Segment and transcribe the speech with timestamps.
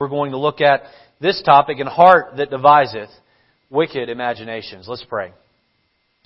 [0.00, 0.82] We're going to look at
[1.20, 3.10] this topic, in heart that deviseth
[3.70, 4.88] wicked imaginations.
[4.88, 5.30] Let's pray.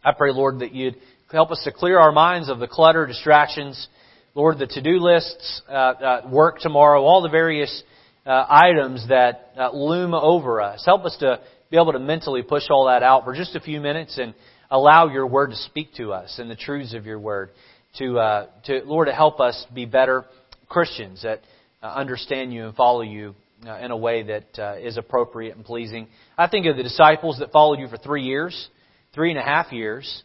[0.03, 0.97] I pray, Lord, that you'd
[1.31, 3.89] help us to clear our minds of the clutter, distractions,
[4.35, 7.83] Lord, the to-do lists, uh, uh, work tomorrow, all the various
[8.25, 10.83] uh, items that uh, loom over us.
[10.87, 11.39] Help us to
[11.71, 14.33] be able to mentally push all that out for just a few minutes and
[14.71, 17.51] allow your word to speak to us and the truths of your word.
[17.99, 20.25] To, uh, to Lord, to help us be better
[20.71, 21.43] Christians that
[21.83, 23.35] uh, understand you and follow you
[23.67, 26.09] uh, in a way that uh, is appropriate and pleasing.
[26.37, 28.69] I think of the disciples that followed you for three years,
[29.15, 30.23] three and a half years.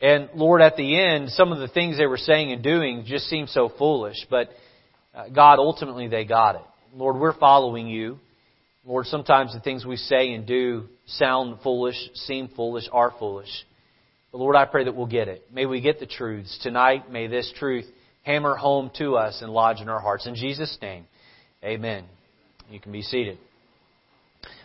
[0.00, 3.26] And Lord, at the end, some of the things they were saying and doing just
[3.26, 4.50] seemed so foolish, but
[5.14, 6.62] uh, God, ultimately they got it.
[6.94, 8.18] Lord, we're following you.
[8.84, 13.50] Lord, sometimes the things we say and do sound foolish, seem foolish, are foolish.
[14.32, 15.44] But Lord, I pray that we'll get it.
[15.52, 16.58] May we get the truths.
[16.62, 17.84] Tonight, may this truth
[18.22, 20.26] hammer home to us and lodge in our hearts.
[20.26, 21.04] In Jesus' name,
[21.62, 22.04] amen.
[22.70, 23.36] You can be seated.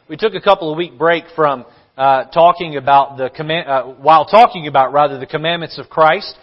[0.08, 1.66] We took a couple of week break from
[1.98, 6.38] uh, talking about the command, uh, while talking about rather the commandments of Christ,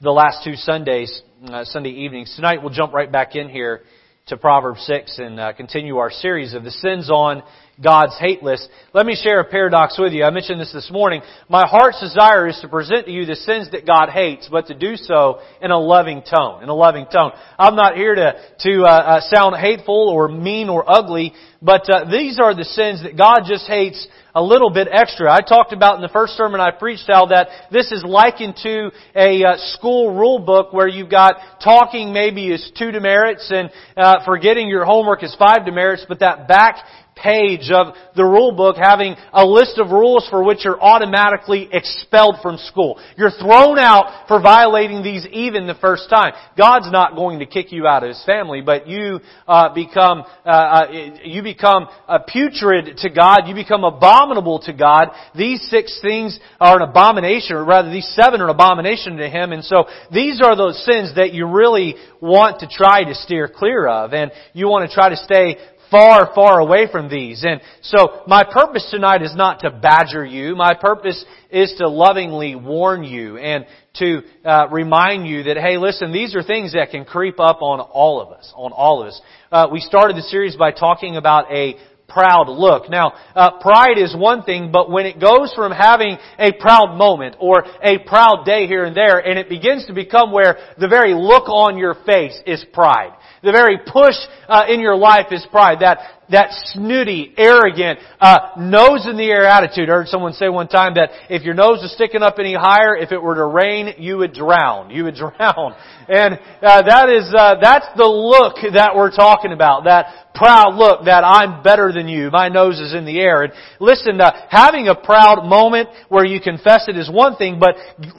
[0.00, 2.34] the last two Sundays, uh, Sunday evenings.
[2.34, 3.82] Tonight we'll jump right back in here
[4.26, 7.44] to Proverbs 6 and uh, continue our series of the sins on
[7.82, 8.68] God's hate list.
[8.92, 10.24] Let me share a paradox with you.
[10.24, 11.22] I mentioned this this morning.
[11.48, 14.74] My heart's desire is to present to you the sins that God hates, but to
[14.74, 16.62] do so in a loving tone.
[16.62, 17.32] In a loving tone.
[17.58, 22.10] I'm not here to to uh, uh, sound hateful or mean or ugly, but uh,
[22.10, 25.32] these are the sins that God just hates a little bit extra.
[25.32, 28.90] I talked about in the first sermon I preached how that this is likened to
[29.14, 34.24] a uh, school rule book where you've got talking maybe is two demerits and uh,
[34.24, 36.84] forgetting your homework is five demerits, but that back
[37.16, 42.36] page of the rule book having a list of rules for which you're automatically expelled
[42.42, 43.00] from school.
[43.16, 46.32] You're thrown out for violating these even the first time.
[46.56, 50.48] God's not going to kick you out of His family, but you uh, become uh,
[50.48, 50.92] uh,
[51.24, 51.86] you become
[52.28, 53.42] putrid to God.
[53.46, 55.08] You become abominable to God.
[55.34, 59.52] These six things are an abomination, or rather, these seven are an abomination to Him.
[59.52, 63.86] And so these are those sins that you really want to try to steer clear
[63.86, 65.56] of, and you want to try to stay
[65.94, 67.44] far, far away from these.
[67.44, 70.56] And so my purpose tonight is not to badger you.
[70.56, 73.64] My purpose is to lovingly warn you and
[73.98, 77.78] to uh, remind you that, hey, listen, these are things that can creep up on
[77.78, 79.20] all of us, on all of us.
[79.52, 81.76] Uh, we started the series by talking about a
[82.08, 82.90] proud look.
[82.90, 87.36] Now, uh, pride is one thing, but when it goes from having a proud moment
[87.38, 91.14] or a proud day here and there, and it begins to become where the very
[91.14, 93.12] look on your face is pride.
[93.44, 94.16] The very push
[94.48, 95.78] uh, in your life is pride.
[95.80, 95.98] That
[96.30, 99.88] that snooty, arrogant, uh, nose in the air attitude.
[99.90, 102.96] I heard someone say one time that if your nose was sticking up any higher,
[102.96, 104.90] if it were to rain, you would drown.
[104.90, 105.74] You would drown.
[106.08, 109.84] And uh, that is uh, that's the look that we're talking about.
[109.84, 112.30] That proud look that I'm better than you.
[112.30, 113.44] My nose is in the air.
[113.44, 117.76] And listen, uh, having a proud moment where you confess it is one thing, but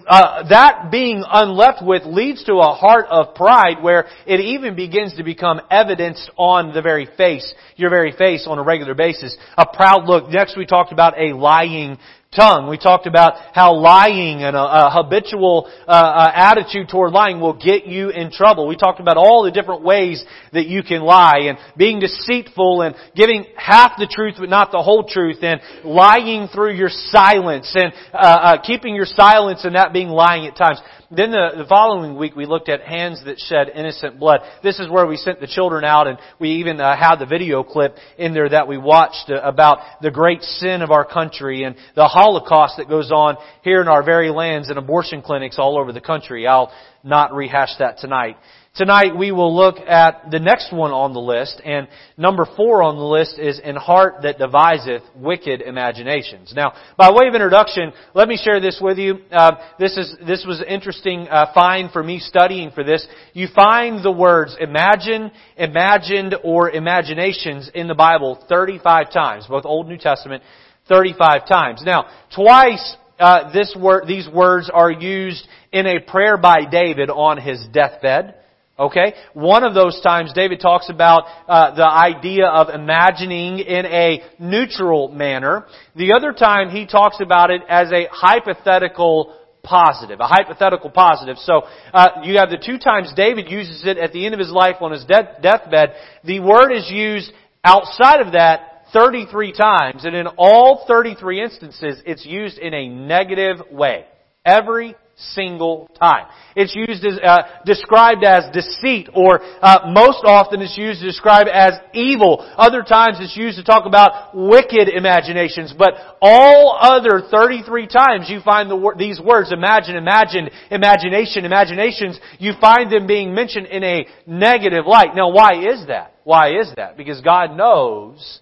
[0.08, 5.16] uh, that being unleft with leads to a heart of pride where it even begins
[5.18, 7.54] to become evidenced on the very face.
[7.76, 9.36] Your very face on a regular basis.
[9.58, 10.30] A proud look.
[10.30, 11.98] Next we talked about a lying
[12.36, 12.70] tongue.
[12.70, 17.54] We talked about how lying and a, a habitual uh, uh, attitude toward lying will
[17.54, 18.68] get you in trouble.
[18.68, 22.96] We talked about all the different ways that you can lie and being deceitful and
[23.16, 27.94] giving half the truth but not the whole truth and lying through your silence and
[28.14, 30.80] uh, uh keeping your silence and that being lying at times.
[31.16, 34.42] Then the, the following week we looked at hands that shed innocent blood.
[34.64, 37.64] This is where we sent the children out and we even uh, had the video
[37.64, 41.76] clip in there that we watched uh, about the great sin of our country and
[41.96, 45.94] the Holocaust that goes on here in our very lands and abortion clinics all over
[45.94, 46.48] the country.
[46.48, 46.72] I'll
[47.04, 48.38] not rehash that tonight.
[48.76, 51.88] Tonight we will look at the next one on the list, and
[52.18, 56.52] number four on the list is in heart that deviseth wicked imaginations.
[56.54, 59.20] Now, by way of introduction, let me share this with you.
[59.32, 63.08] Uh, this is this was an interesting uh, find for me studying for this.
[63.32, 69.86] You find the words imagine, imagined, or imaginations in the Bible 35 times, both Old
[69.86, 70.44] and New Testament,
[70.90, 71.82] 35 times.
[71.86, 77.38] Now, twice uh, this word, these words are used in a prayer by David on
[77.38, 78.36] his deathbed.
[78.78, 79.14] Okay?
[79.34, 85.08] One of those times David talks about uh, the idea of imagining in a neutral
[85.10, 85.66] manner.
[85.96, 89.34] The other time he talks about it as a hypothetical
[89.64, 91.38] positive, a hypothetical positive.
[91.38, 91.64] So
[91.94, 94.76] uh, you have the two times David uses it at the end of his life
[94.82, 95.94] on his de- deathbed.
[96.24, 97.32] The word is used
[97.64, 103.58] outside of that 33 times, and in all 33 instances, it's used in a negative
[103.72, 104.06] way.
[104.46, 106.28] Every single time.
[106.56, 111.48] It's used as, uh, described as deceit, or uh, most often it's used to describe
[111.52, 112.46] as evil.
[112.58, 115.74] Other times it's used to talk about wicked imaginations.
[115.78, 122.54] But all other 33 times you find the, these words, imagine, imagined, imagination, imaginations, you
[122.60, 125.16] find them being mentioned in a negative light.
[125.16, 126.16] Now why is that?
[126.24, 126.98] Why is that?
[126.98, 128.42] Because God knows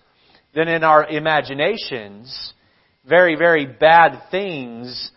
[0.55, 2.53] that in our imaginations,
[3.05, 5.11] very, very bad things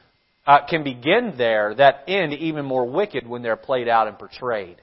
[0.46, 4.76] uh, can begin there that end even more wicked when they're played out and portrayed.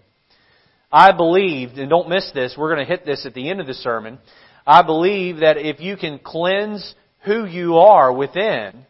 [0.92, 3.68] I believe, and don't miss this, we're going to hit this at the end of
[3.68, 4.20] the sermon.
[4.66, 6.94] I believe that if you can cleanse
[7.26, 8.86] who you are within,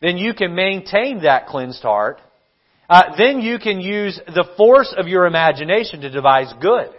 [0.00, 2.20] then you can maintain that cleansed heart.
[2.88, 6.90] Uh, then you can use the force of your imagination to devise good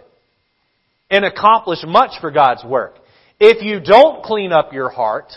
[1.10, 2.96] and accomplish much for God's work.
[3.38, 5.32] If you don't clean up your heart,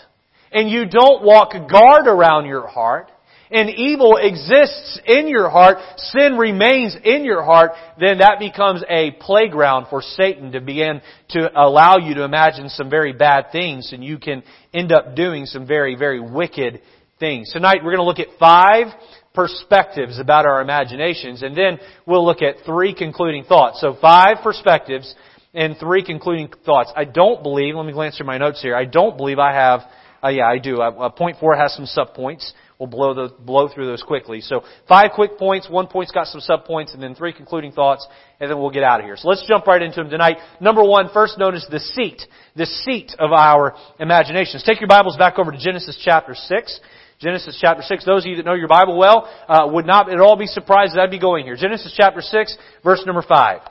[0.53, 3.09] and you don't walk guard around your heart,
[3.53, 9.11] and evil exists in your heart, sin remains in your heart, then that becomes a
[9.19, 14.03] playground for Satan to begin to allow you to imagine some very bad things and
[14.03, 14.41] you can
[14.73, 16.81] end up doing some very, very wicked
[17.19, 17.51] things.
[17.53, 18.87] Tonight we're going to look at five
[19.35, 21.77] perspectives about our imaginations and then
[22.07, 23.79] we'll look at three concluding thoughts.
[23.81, 25.13] So five perspectives
[25.53, 26.91] and three concluding thoughts.
[26.95, 29.81] I don't believe, let me glance through my notes here, I don't believe I have
[30.23, 30.81] uh, yeah, I do.
[30.81, 32.53] Uh, point four has some subpoints.
[32.79, 34.41] We'll blow, the, blow through those quickly.
[34.41, 38.07] So five quick points, one point's got some subpoints, and then three concluding thoughts,
[38.39, 39.15] and then we'll get out of here.
[39.15, 40.37] So let's jump right into them tonight.
[40.59, 42.23] Number one, first notice the seat,
[42.55, 44.63] the seat of our imaginations.
[44.63, 46.79] Take your Bibles back over to Genesis chapter 6.
[47.19, 48.05] Genesis chapter 6.
[48.05, 50.93] Those of you that know your Bible well uh, would not at all be surprised
[50.93, 51.55] that I'd be going here.
[51.55, 53.61] Genesis chapter 6, verse number 5.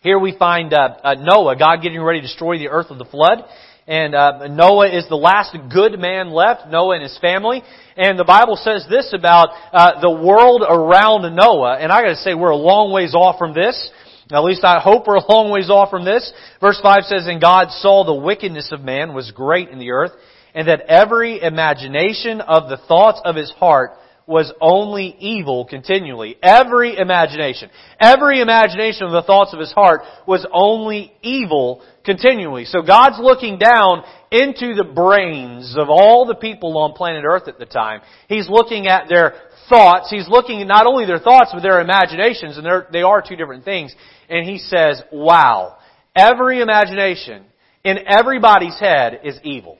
[0.00, 3.04] Here we find uh, uh, Noah, God getting ready to destroy the earth with the
[3.04, 3.42] flood.
[3.88, 7.62] And uh, Noah is the last good man left, Noah and his family.
[7.96, 11.78] And the Bible says this about uh, the world around Noah.
[11.80, 13.90] And I got to say, we're a long ways off from this.
[14.30, 16.30] At least I hope we're a long ways off from this.
[16.60, 20.12] Verse 5 says, And God saw the wickedness of man was great in the earth,
[20.54, 23.92] and that every imagination of the thoughts of his heart
[24.26, 26.36] was only evil continually.
[26.42, 32.64] Every imagination, every imagination of the thoughts of his heart was only evil continually.
[32.64, 34.02] So God's looking down
[34.32, 38.00] into the brains of all the people on planet Earth at the time.
[38.28, 39.34] He's looking at their
[39.68, 40.08] thoughts.
[40.08, 43.66] He's looking at not only their thoughts, but their imaginations, and they are two different
[43.66, 43.94] things.
[44.30, 45.76] And he says, wow,
[46.16, 47.44] every imagination
[47.84, 49.76] in everybody's head is evil.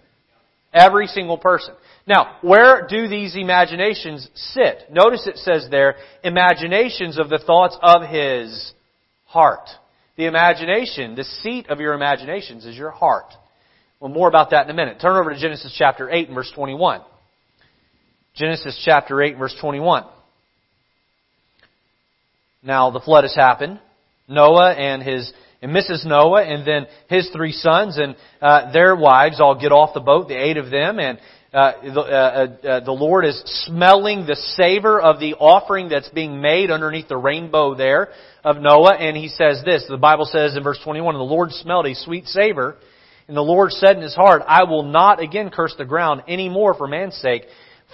[0.70, 1.74] Every single person.
[2.06, 4.90] Now, where do these imaginations sit?
[4.90, 8.74] Notice it says there, imaginations of the thoughts of his
[9.24, 9.66] heart.
[10.18, 13.32] The imagination, the seat of your imaginations is your heart.
[14.00, 15.00] Well, more about that in a minute.
[15.00, 17.02] Turn over to Genesis chapter 8 and verse 21.
[18.34, 20.04] Genesis chapter 8 verse 21.
[22.64, 23.78] Now, the flood has happened.
[24.26, 25.32] Noah and his
[25.62, 26.04] and Mrs.
[26.04, 30.26] Noah and then his three sons and uh, their wives all get off the boat,
[30.26, 31.18] the eight of them, and
[31.52, 36.08] uh, the, uh, uh, uh, the Lord is smelling the savor of the offering that's
[36.10, 38.10] being made underneath the rainbow there
[38.48, 39.84] of Noah, and he says this.
[39.88, 42.76] The Bible says in verse 21, "The Lord smelled a sweet savor,
[43.26, 46.48] and the Lord said in his heart, I will not again curse the ground any
[46.48, 47.46] more for man's sake,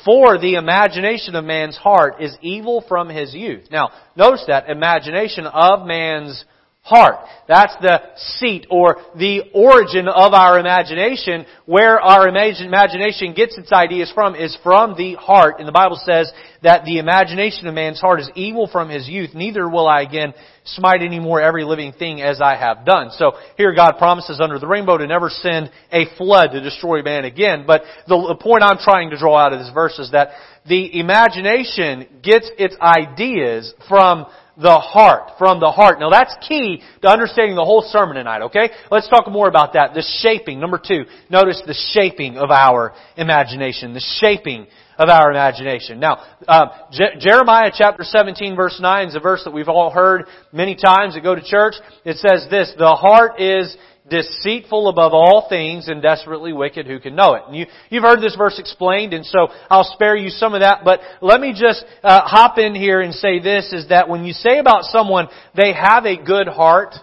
[0.04, 5.46] for the imagination of man's heart is evil from his youth." Now, notice that imagination
[5.46, 6.44] of man's
[6.84, 7.16] heart.
[7.48, 8.00] That's the
[8.38, 11.46] seat or the origin of our imagination.
[11.64, 15.56] Where our imagination gets its ideas from is from the heart.
[15.58, 16.30] And the Bible says
[16.62, 19.30] that the imagination of man's heart is evil from his youth.
[19.34, 23.10] Neither will I again smite any more every living thing as I have done.
[23.12, 27.24] So here God promises under the rainbow to never send a flood to destroy man
[27.24, 27.64] again.
[27.66, 30.32] But the point I'm trying to draw out of this verse is that
[30.66, 35.98] the imagination gets its ideas from the heart, from the heart.
[35.98, 38.70] Now that's key to understanding the whole sermon tonight, okay?
[38.90, 39.94] Let's talk more about that.
[39.94, 41.04] The shaping, number two.
[41.30, 43.94] Notice the shaping of our imagination.
[43.94, 44.66] The shaping
[44.98, 45.98] of our imagination.
[45.98, 50.26] Now, uh, Je- Jeremiah chapter 17 verse 9 is a verse that we've all heard
[50.52, 51.74] many times that go to church.
[52.04, 53.76] It says this, the heart is
[54.08, 57.42] deceitful above all things and desperately wicked, who can know it?
[57.46, 60.80] And you, you've heard this verse explained, and so I'll spare you some of that,
[60.84, 64.32] but let me just uh, hop in here and say this, is that when you
[64.32, 66.94] say about someone, they have a good heart,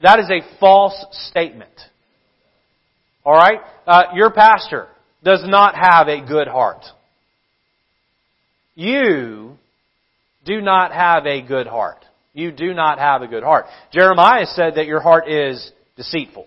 [0.00, 1.72] that is a false statement.
[3.26, 3.60] Alright?
[3.86, 4.88] Uh, your pastor
[5.24, 6.84] does not have a good heart.
[8.74, 9.58] You
[10.44, 12.04] do not have a good heart.
[12.38, 13.66] You do not have a good heart.
[13.92, 16.46] Jeremiah said that your heart is deceitful.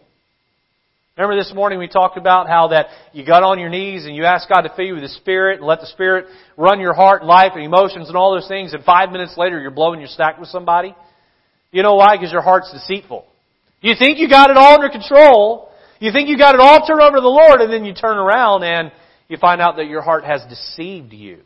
[1.18, 4.24] Remember this morning we talked about how that you got on your knees and you
[4.24, 7.24] asked God to fill you with the Spirit and let the Spirit run your heart
[7.24, 10.08] and life and emotions and all those things and five minutes later you're blowing your
[10.08, 10.96] stack with somebody?
[11.74, 12.16] You know why?
[12.16, 13.26] Because your heart's deceitful.
[13.82, 15.72] You think you got it all under control.
[16.00, 18.18] You think you got it all turned over to the Lord and then you turn
[18.18, 18.94] around and
[19.28, 21.40] you find out that your heart has deceived you.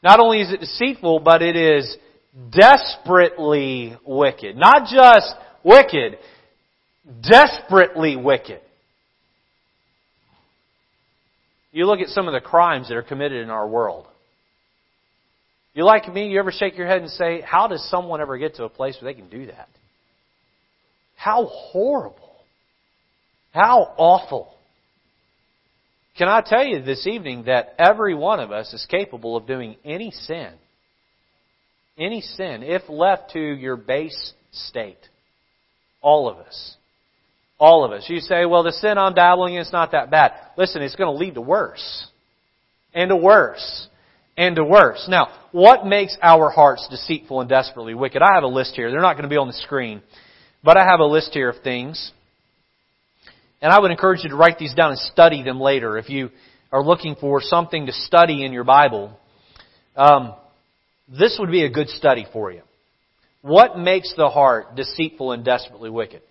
[0.00, 1.96] Not only is it deceitful, but it is
[2.50, 4.56] desperately wicked.
[4.56, 6.18] Not just wicked,
[7.22, 8.60] desperately wicked.
[11.72, 14.06] You look at some of the crimes that are committed in our world.
[15.74, 18.56] You like me, you ever shake your head and say, how does someone ever get
[18.56, 19.68] to a place where they can do that?
[21.16, 22.30] How horrible.
[23.52, 24.54] How awful.
[26.16, 29.76] Can I tell you this evening that every one of us is capable of doing
[29.84, 30.52] any sin?
[31.98, 34.98] Any sin, if left to your base state.
[36.00, 36.76] All of us.
[37.58, 38.04] All of us.
[38.08, 40.32] You say, well, the sin I'm dabbling in is not that bad.
[40.56, 42.06] Listen, it's going to lead to worse.
[42.92, 43.88] And to worse.
[44.36, 45.06] And to worse.
[45.08, 48.22] Now, what makes our hearts deceitful and desperately wicked?
[48.22, 48.90] I have a list here.
[48.90, 50.02] They're not going to be on the screen.
[50.64, 52.10] But I have a list here of things.
[53.62, 56.30] And I would encourage you to write these down and study them later if you
[56.72, 59.16] are looking for something to study in your Bible.
[59.96, 60.34] Um,
[61.08, 62.62] this would be a good study for you.
[63.42, 66.22] What makes the heart deceitful and desperately wicked?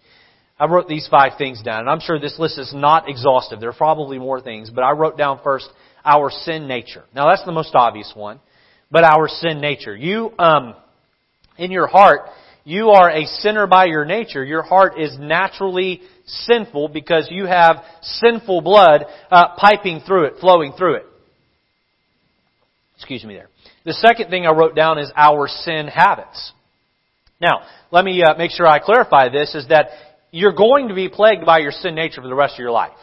[0.59, 3.59] I wrote these five things down, and I'm sure this list is not exhaustive.
[3.59, 5.67] There are probably more things, but I wrote down first
[6.05, 7.03] our sin nature.
[7.13, 8.39] Now that's the most obvious one,
[8.89, 9.95] but our sin nature.
[9.95, 10.75] You, um,
[11.57, 12.29] in your heart,
[12.63, 14.43] you are a sinner by your nature.
[14.43, 20.73] Your heart is naturally sinful because you have sinful blood uh, piping through it, flowing
[20.77, 21.05] through it.
[22.95, 23.49] Excuse me there.
[23.85, 26.53] The second thing I wrote down is our sin habits.
[27.41, 27.61] Now,
[27.91, 29.87] let me uh, make sure I clarify this, is that
[30.31, 32.97] you're going to be plagued by your sin nature for the rest of your life.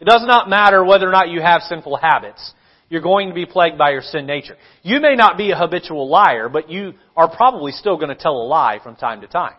[0.00, 2.52] It does not matter whether or not you have sinful habits.
[2.88, 4.56] You're going to be plagued by your sin nature.
[4.82, 8.36] You may not be a habitual liar, but you are probably still going to tell
[8.36, 9.56] a lie from time to time.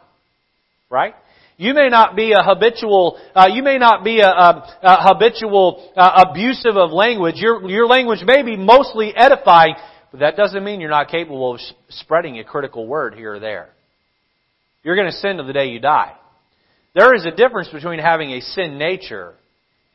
[0.89, 1.13] Right?
[1.57, 5.91] You may not be a habitual, uh, you may not be a, a, a habitual
[5.95, 7.35] uh, abusive of language.
[7.35, 9.75] Your, your language may be mostly edifying,
[10.11, 13.69] but that doesn't mean you're not capable of spreading a critical word here or there.
[14.83, 16.13] You're going to sin to the day you die.
[16.95, 19.33] There is a difference between having a sin nature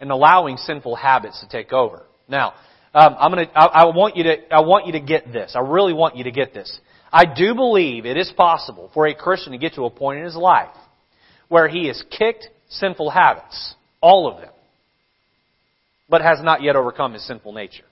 [0.00, 2.02] and allowing sinful habits to take over.
[2.28, 2.54] Now,
[2.94, 3.58] um, I'm going to.
[3.58, 4.54] I, I want you to.
[4.54, 5.54] I want you to get this.
[5.56, 6.78] I really want you to get this.
[7.12, 10.24] I do believe it is possible for a Christian to get to a point in
[10.24, 10.74] his life
[11.48, 14.50] where he has kicked sinful habits, all of them,
[16.08, 17.84] but has not yet overcome his sinful nature.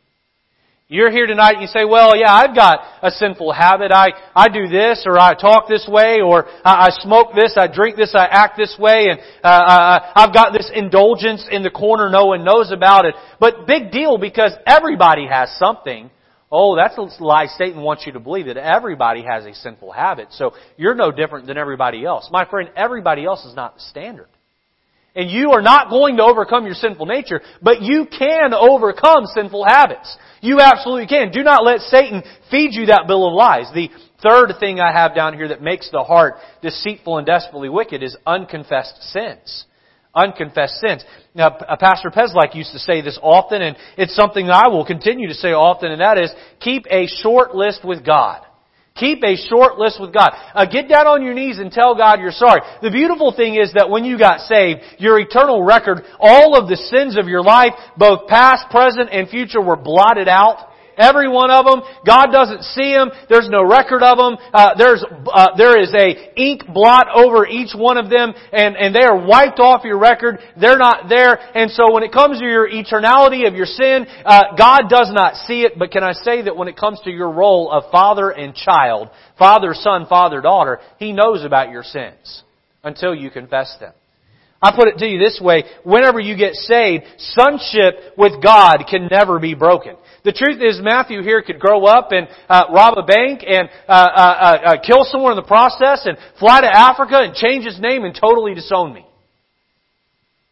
[0.92, 3.90] You're here tonight and you say, well, yeah, I've got a sinful habit.
[3.94, 7.66] I, I do this or I talk this way or I, I smoke this, I
[7.66, 11.70] drink this, I act this way and uh, uh, I've got this indulgence in the
[11.70, 13.14] corner no one knows about it.
[13.40, 16.10] But big deal because everybody has something.
[16.50, 20.28] Oh, that's a lie Satan wants you to believe that everybody has a sinful habit.
[20.32, 22.28] So you're no different than everybody else.
[22.30, 24.28] My friend, everybody else is not the standard.
[25.14, 29.64] And you are not going to overcome your sinful nature, but you can overcome sinful
[29.64, 30.16] habits.
[30.40, 31.30] You absolutely can.
[31.30, 33.66] Do not let Satan feed you that bill of lies.
[33.74, 33.90] The
[34.22, 38.16] third thing I have down here that makes the heart deceitful and desperately wicked is
[38.26, 39.66] unconfessed sins
[40.14, 41.04] unconfessed sins.
[41.34, 45.28] Now, uh, Pastor Peslak used to say this often, and it's something I will continue
[45.28, 48.42] to say often, and that is, keep a short list with God.
[48.94, 50.30] Keep a short list with God.
[50.54, 52.60] Uh, get down on your knees and tell God you're sorry.
[52.82, 56.76] The beautiful thing is that when you got saved, your eternal record, all of the
[56.76, 60.71] sins of your life, both past, present, and future were blotted out.
[60.96, 61.82] Every one of them.
[62.06, 63.10] God doesn't see them.
[63.28, 64.36] There's no record of them.
[64.52, 68.94] Uh, there's uh, there is a ink blot over each one of them, and and
[68.94, 70.38] they are wiped off your record.
[70.60, 71.38] They're not there.
[71.56, 75.36] And so when it comes to your eternality of your sin, uh, God does not
[75.46, 75.78] see it.
[75.78, 79.08] But can I say that when it comes to your role of father and child,
[79.38, 82.42] father son, father daughter, He knows about your sins
[82.84, 83.92] until you confess them.
[84.62, 89.08] I put it to you this way, whenever you get saved, sonship with God can
[89.10, 89.96] never be broken.
[90.24, 93.92] The truth is Matthew here could grow up and uh, rob a bank and uh,
[93.92, 97.80] uh, uh, uh, kill someone in the process and fly to Africa and change his
[97.80, 99.04] name and totally disown me.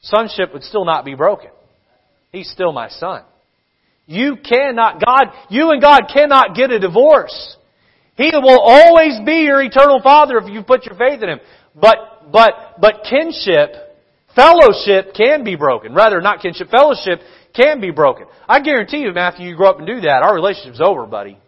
[0.02, 1.50] Sonship would still not be broken.
[2.32, 3.22] He's still my son.
[4.06, 7.56] You cannot, God, you and God cannot get a divorce.
[8.16, 11.40] He will always be your eternal father if you put your faith in Him.
[11.76, 13.89] But, but, but kinship
[14.34, 15.94] Fellowship can be broken.
[15.94, 17.20] Rather, not kinship, fellowship
[17.54, 18.26] can be broken.
[18.48, 21.38] I guarantee you, Matthew, you grow up and do that, our relationship's over, buddy.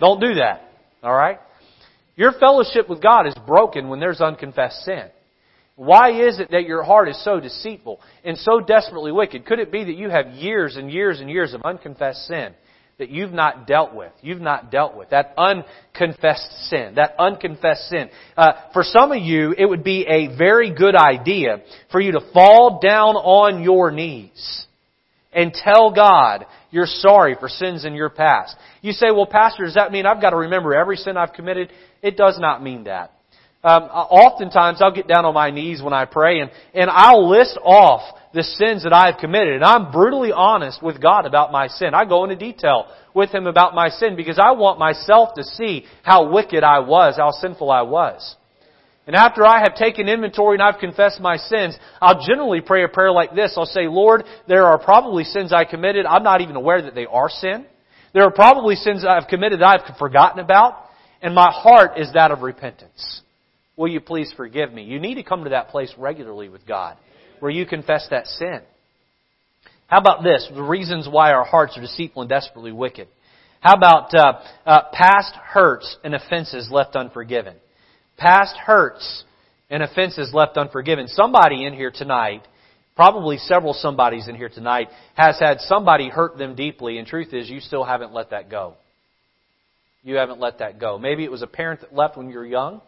[0.00, 0.70] Don't do that.
[1.02, 1.40] Alright?
[2.16, 5.04] Your fellowship with God is broken when there's unconfessed sin.
[5.76, 9.46] Why is it that your heart is so deceitful and so desperately wicked?
[9.46, 12.52] Could it be that you have years and years and years of unconfessed sin
[12.98, 14.12] that you've not dealt with?
[14.22, 15.10] You've not dealt with.
[15.10, 16.94] That unconfessed sin.
[16.96, 18.10] That unconfessed sin.
[18.36, 22.20] Uh, for some of you, it would be a very good idea for you to
[22.32, 24.66] fall down on your knees
[25.32, 28.56] and tell God you're sorry for sins in your past.
[28.82, 31.70] You say, well, Pastor, does that mean I've got to remember every sin I've committed?
[32.02, 33.12] It does not mean that.
[33.62, 37.58] Um, oftentimes I'll get down on my knees when I pray and, and I'll list
[37.62, 39.54] off the sins that I've committed.
[39.54, 41.94] And I'm brutally honest with God about my sin.
[41.94, 45.86] I go into detail with Him about my sin because I want myself to see
[46.02, 48.36] how wicked I was, how sinful I was.
[49.06, 52.88] And after I have taken inventory and I've confessed my sins, I'll generally pray a
[52.88, 53.54] prayer like this.
[53.56, 56.04] I'll say, Lord, there are probably sins I committed.
[56.04, 57.64] I'm not even aware that they are sin.
[58.12, 60.84] There are probably sins I've committed that I've forgotten about.
[61.22, 63.22] And my heart is that of repentance.
[63.76, 64.82] Will you please forgive me?
[64.82, 66.98] You need to come to that place regularly with God
[67.40, 68.60] where you confess that sin.
[69.86, 70.48] How about this?
[70.54, 73.08] The reasons why our hearts are deceitful and desperately wicked.
[73.60, 77.56] How about uh, uh, past hurts and offenses left unforgiven?
[78.16, 79.24] Past hurts
[79.70, 81.08] and offenses left unforgiven.
[81.08, 82.46] Somebody in here tonight,
[82.96, 87.48] probably several somebodies in here tonight, has had somebody hurt them deeply, and truth is,
[87.48, 88.74] you still haven't let that go.
[90.02, 90.98] You haven't let that go.
[90.98, 92.80] Maybe it was a parent that left when you were young,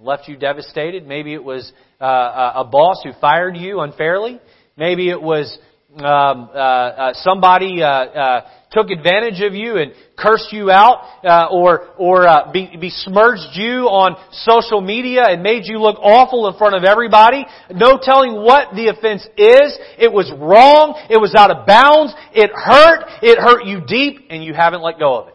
[0.00, 1.06] left you devastated.
[1.06, 4.40] Maybe it was uh, a boss who fired you unfairly.
[4.76, 5.58] Maybe it was
[5.96, 11.48] um, uh, uh, somebody uh, uh, took advantage of you and cursed you out, uh,
[11.50, 16.56] or or uh, be, besmirched you on social media and made you look awful in
[16.56, 17.44] front of everybody.
[17.70, 19.78] No telling what the offense is.
[19.98, 20.98] It was wrong.
[21.10, 22.14] It was out of bounds.
[22.32, 23.04] It hurt.
[23.22, 25.34] It hurt you deep, and you haven't let go of it.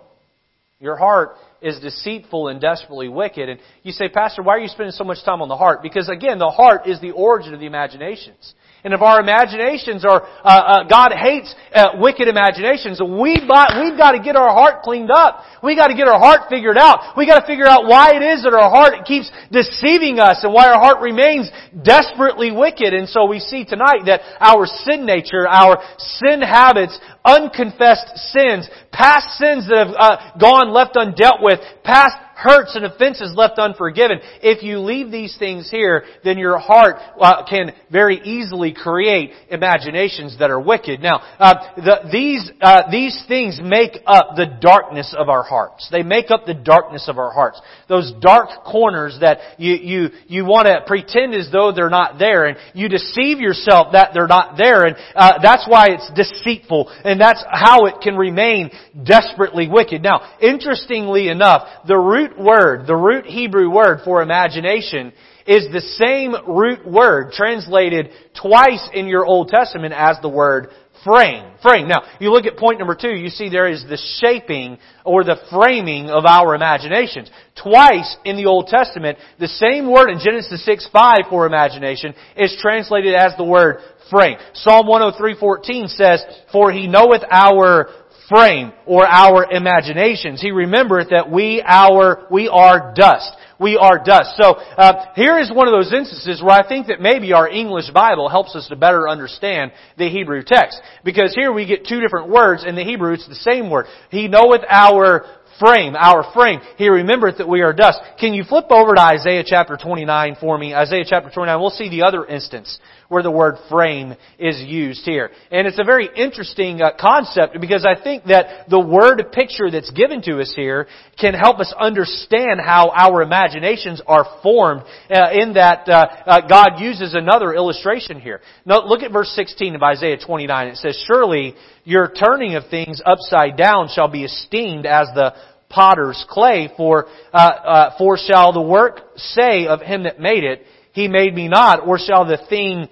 [0.79, 3.49] Your heart is deceitful and desperately wicked.
[3.49, 5.81] And you say, Pastor, why are you spending so much time on the heart?
[5.81, 8.53] Because again, the heart is the origin of the imaginations.
[8.83, 13.97] And if our imaginations are, uh, uh, God hates uh, wicked imaginations, we got, we've
[13.97, 15.43] got to get our heart cleaned up.
[15.63, 17.17] We've got to get our heart figured out.
[17.17, 20.53] We've got to figure out why it is that our heart keeps deceiving us and
[20.53, 21.49] why our heart remains
[21.83, 22.93] desperately wicked.
[22.93, 29.37] And so we see tonight that our sin nature, our sin habits, unconfessed sins, past
[29.41, 34.19] sins that have uh, gone left undealt with, past hurts and offenses left unforgiven.
[34.43, 40.37] If you leave these things here, then your heart uh, can very easily create imaginations
[40.37, 41.01] that are wicked.
[41.01, 45.89] Now, uh, the, these uh, these things make up the darkness of our hearts.
[45.91, 47.59] They make up the darkness of our hearts.
[47.87, 52.45] Those dark corners that you you you want to pretend as though they're not there,
[52.45, 57.19] and you deceive yourself that they're not there, and uh, that's why it's deceitful, and
[57.19, 58.71] that's how it can remain
[59.05, 60.03] desperately wicked.
[60.03, 65.13] Now, interestingly enough, the root word, the root Hebrew word for imagination
[65.47, 70.71] is the same root word translated twice in your Old Testament as the word
[71.03, 71.53] frame.
[71.61, 71.87] Frame.
[71.87, 75.37] Now, you look at point number two, you see there is the shaping or the
[75.51, 77.29] framing of our imaginations.
[77.61, 82.57] Twice in the Old Testament, the same word in Genesis 6, 5 for imagination is
[82.61, 83.77] translated as the word
[84.09, 84.37] frame.
[84.53, 87.89] Psalm 103.14 says, For he knoweth our
[88.29, 90.41] frame or our imaginations.
[90.41, 93.31] He remembereth that we our we are dust.
[93.59, 94.35] We are dust.
[94.37, 97.89] So uh, here is one of those instances where I think that maybe our English
[97.91, 102.29] Bible helps us to better understand the Hebrew text because here we get two different
[102.29, 103.13] words in the Hebrew.
[103.13, 103.87] It's the same word.
[104.09, 105.25] He knoweth our
[105.59, 106.59] frame, our frame.
[106.77, 107.99] He remembereth that we are dust.
[108.19, 110.75] Can you flip over to Isaiah chapter 29 for me?
[110.75, 111.59] Isaiah chapter 29.
[111.59, 115.31] We'll see the other instance where the word frame is used here.
[115.51, 119.91] And it's a very interesting uh, concept because I think that the word picture that's
[119.91, 120.87] given to us here
[121.19, 126.79] can help us understand how our imaginations are formed uh, in that uh, uh God
[126.79, 128.41] uses another illustration here.
[128.65, 130.67] Now look at verse 16 of Isaiah 29.
[130.67, 135.33] It says, Surely your turning of things upside down shall be esteemed as the
[135.69, 140.63] potter's clay, for, uh, uh, for shall the work say of him that made it,
[140.93, 142.89] he made me not, or shall the thing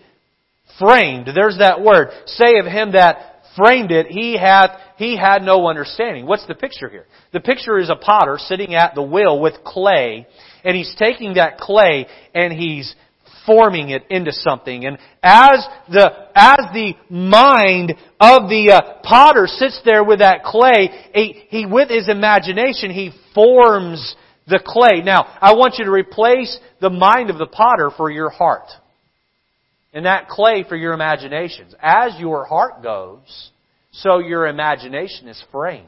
[0.80, 5.68] framed, there's that word, say of him that framed it, he hath, he had no
[5.68, 6.26] understanding.
[6.26, 7.06] What's the picture here?
[7.34, 10.28] The picture is a potter sitting at the wheel with clay,
[10.64, 12.94] and he's taking that clay and he's
[13.46, 14.86] forming it into something.
[14.86, 20.90] And as the, as the mind of the uh, potter sits there with that clay,
[21.14, 24.16] he, he, with his imagination, he forms
[24.48, 25.02] the clay.
[25.04, 28.70] Now, I want you to replace the mind of the potter for your heart
[29.96, 31.74] and that clay for your imaginations.
[31.82, 33.50] As your heart goes,
[33.92, 35.88] so your imagination is framed.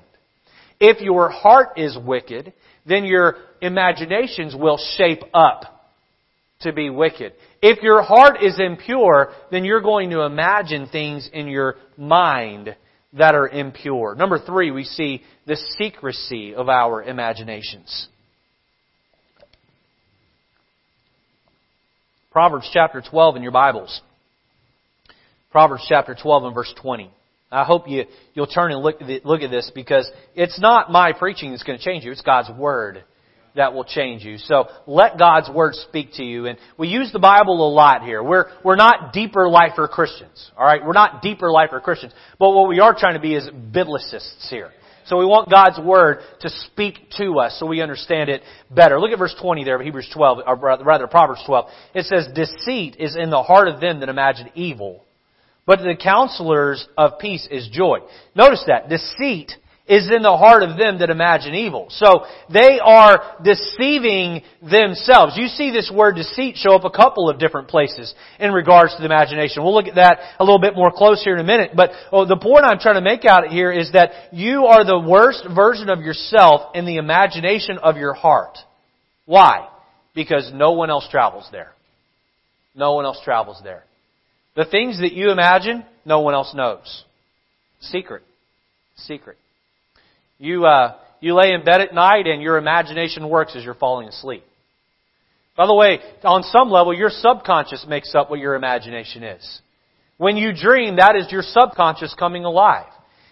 [0.79, 2.53] If your heart is wicked,
[2.87, 5.73] then your imaginations will shape up.
[6.61, 7.33] to be wicked.
[7.61, 12.75] If your heart is impure, then you're going to imagine things in your mind
[13.13, 14.15] that are impure.
[14.15, 18.07] Number three, we see the secrecy of our imaginations.
[22.37, 23.99] Proverbs chapter 12 in your Bibles.
[25.49, 27.09] Proverbs chapter 12 and verse 20.
[27.51, 31.49] I hope you, you'll turn and look, look at this because it's not my preaching
[31.49, 32.11] that's going to change you.
[32.11, 33.03] It's God's Word
[33.55, 34.37] that will change you.
[34.37, 36.45] So let God's Word speak to you.
[36.45, 38.21] And we use the Bible a lot here.
[38.21, 40.51] We're, we're not deeper lifer Christians.
[40.55, 40.85] Alright?
[40.85, 42.13] We're not deeper lifer Christians.
[42.37, 44.69] But what we are trying to be is biblicists here.
[45.07, 48.99] So we want God's Word to speak to us so we understand it better.
[48.99, 51.65] Look at verse 20 there of Hebrews 12, or rather Proverbs 12.
[51.95, 55.05] It says, Deceit is in the heart of them that imagine evil,
[55.65, 57.99] but the counselors of peace is joy.
[58.35, 58.89] Notice that.
[58.89, 59.53] Deceit
[59.87, 61.87] is in the heart of them that imagine evil.
[61.89, 65.37] So they are deceiving themselves.
[65.37, 68.99] You see this word deceit show up a couple of different places in regards to
[68.99, 69.63] the imagination.
[69.63, 71.71] We'll look at that a little bit more close here in a minute.
[71.75, 74.99] But oh, the point I'm trying to make out here is that you are the
[74.99, 78.57] worst version of yourself in the imagination of your heart.
[79.25, 79.69] Why?
[80.13, 81.71] Because no one else travels there.
[82.75, 83.83] No one else travels there.
[84.55, 87.03] The things that you imagine, no one else knows.
[87.79, 88.23] Secret.
[88.97, 89.37] Secret.
[90.39, 94.07] You, uh, you lay in bed at night and your imagination works as you're falling
[94.07, 94.43] asleep.
[95.55, 99.61] By the way, on some level, your subconscious makes up what your imagination is.
[100.17, 102.85] When you dream, that is your subconscious coming alive.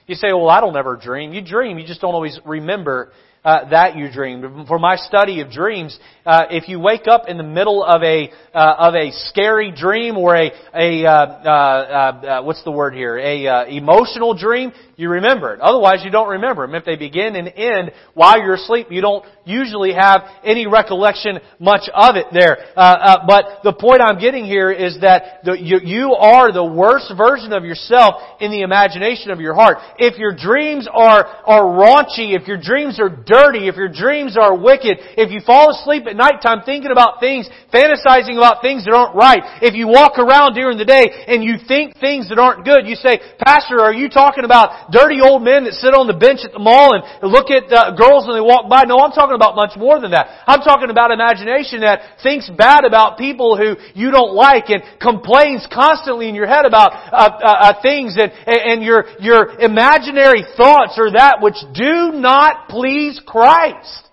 [0.08, 1.34] You say, well, I don't ever dream.
[1.34, 3.12] You dream, you just don't always remember
[3.46, 4.68] uh, that you dreamed.
[4.68, 8.32] For my study of dreams, uh, if you wake up in the middle of a
[8.54, 13.20] uh, of a scary dream or a a uh, uh, uh, what's the word here
[13.20, 15.62] a emotional dream, you remember it.
[15.62, 16.74] Otherwise, you don't remember them.
[16.74, 21.88] If they begin and end while you're asleep, you don't usually have any recollection much
[21.94, 22.58] of it there.
[22.76, 27.54] but the point I'm getting here is that the, you, you are the worst version
[27.54, 29.78] of yourself in the imagination of your heart.
[30.00, 34.40] If your dreams are are raunchy, if your dreams are dirty, dirty, if your dreams
[34.40, 38.96] are wicked, if you fall asleep at nighttime thinking about things, fantasizing about things that
[38.96, 42.64] aren't right, if you walk around during the day and you think things that aren't
[42.64, 46.16] good, you say, Pastor, are you talking about dirty old men that sit on the
[46.16, 48.88] bench at the mall and look at uh, girls when they walk by?
[48.88, 50.48] No, I'm talking about much more than that.
[50.48, 55.68] I'm talking about imagination that thinks bad about people who you don't like and complains
[55.68, 60.96] constantly in your head about uh, uh, uh things and, and your, your imaginary thoughts
[60.96, 64.08] are that which do not please Christ.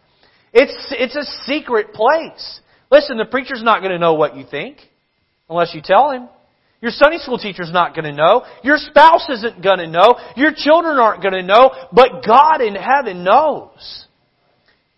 [0.52, 2.60] It's, it's a secret place.
[2.90, 4.78] Listen, the preacher's not going to know what you think
[5.48, 6.28] unless you tell him.
[6.80, 8.44] Your Sunday school teacher's not going to know.
[8.64, 10.16] Your spouse isn't going to know.
[10.36, 11.70] Your children aren't going to know.
[11.92, 14.06] But God in heaven knows.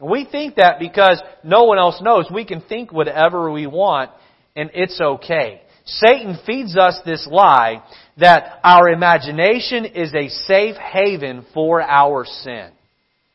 [0.01, 4.11] And we think that because no one else knows, we can think whatever we want
[4.57, 5.61] and it's okay.
[5.85, 7.83] Satan feeds us this lie
[8.19, 12.71] that our imagination is a safe haven for our sin.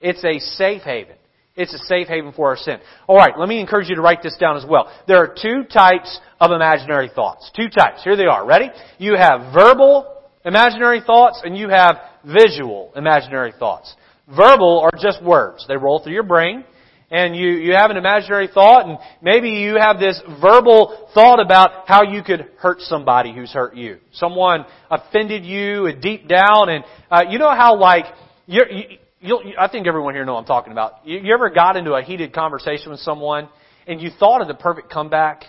[0.02, 1.16] It's a safe haven.
[1.56, 2.80] It's a safe haven for our sin.
[3.08, 4.90] Alright, let me encourage you to write this down as well.
[5.08, 7.52] There are two types of imaginary thoughts.
[7.54, 8.02] Two types.
[8.04, 8.46] Here they are.
[8.46, 8.70] Ready?
[8.98, 13.94] You have verbal imaginary thoughts and you have visual imaginary thoughts.
[14.34, 15.66] Verbal are just words.
[15.68, 16.64] They roll through your brain
[17.12, 21.88] and you, you have an imaginary thought and maybe you have this verbal thought about
[21.88, 23.98] how you could hurt somebody who's hurt you.
[24.14, 28.06] Someone offended you deep down and uh, you know how like
[28.46, 31.06] you're, you, You'll, I think everyone here know what I'm talking about.
[31.06, 33.50] You, you ever got into a heated conversation with someone
[33.86, 35.44] and you thought of the perfect comeback,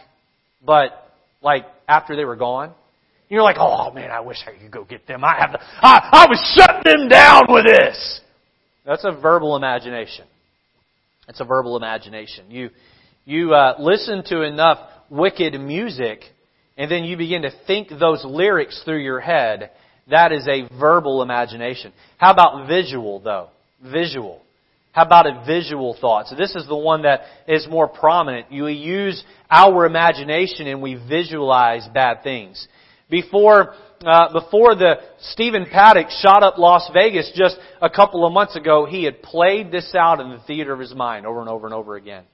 [0.64, 0.90] but
[1.40, 2.72] like after they were gone,
[3.28, 5.22] you're like, oh man, I wish I could go get them.
[5.22, 8.20] I have, the, I, I was shutting them down with this.
[8.84, 10.24] That's a verbal imagination.
[11.28, 12.50] It's a verbal imagination.
[12.50, 12.70] You,
[13.24, 14.78] you uh, listen to enough
[15.10, 16.22] wicked music,
[16.76, 19.70] and then you begin to think those lyrics through your head.
[20.08, 21.92] That is a verbal imagination.
[22.18, 23.50] How about visual, though?
[23.82, 24.40] Visual.
[24.92, 26.26] How about a visual thought?
[26.26, 28.50] So this is the one that is more prominent.
[28.50, 32.66] You use our imagination and we visualize bad things.
[33.08, 38.56] Before, uh, before the Stephen Paddock shot up Las Vegas just a couple of months
[38.56, 41.66] ago, he had played this out in the theater of his mind over and over
[41.66, 42.24] and over again.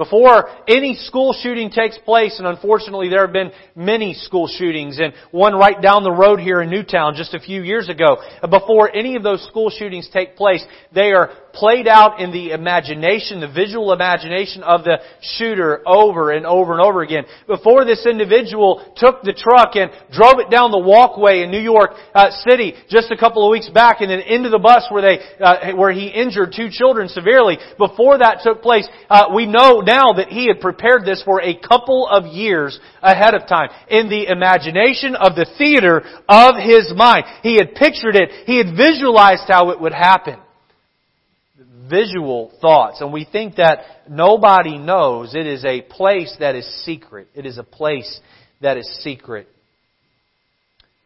[0.00, 5.12] Before any school shooting takes place, and unfortunately there have been many school shootings, and
[5.30, 8.16] one right down the road here in Newtown just a few years ago,
[8.50, 13.40] before any of those school shootings take place, they are played out in the imagination,
[13.40, 14.98] the visual imagination of the
[15.36, 17.24] shooter over and over and over again.
[17.46, 21.92] Before this individual took the truck and drove it down the walkway in New York
[22.14, 25.18] uh, City just a couple of weeks back and then into the bus where they,
[25.40, 27.58] uh, where he injured two children severely.
[27.78, 31.54] Before that took place, uh, we know now that he had prepared this for a
[31.58, 33.70] couple of years ahead of time.
[33.88, 37.24] In the imagination of the theater of his mind.
[37.42, 38.46] He had pictured it.
[38.46, 40.38] He had visualized how it would happen.
[41.90, 43.00] Visual thoughts.
[43.00, 45.34] And we think that nobody knows.
[45.34, 47.28] It is a place that is secret.
[47.34, 48.20] It is a place
[48.60, 49.48] that is secret.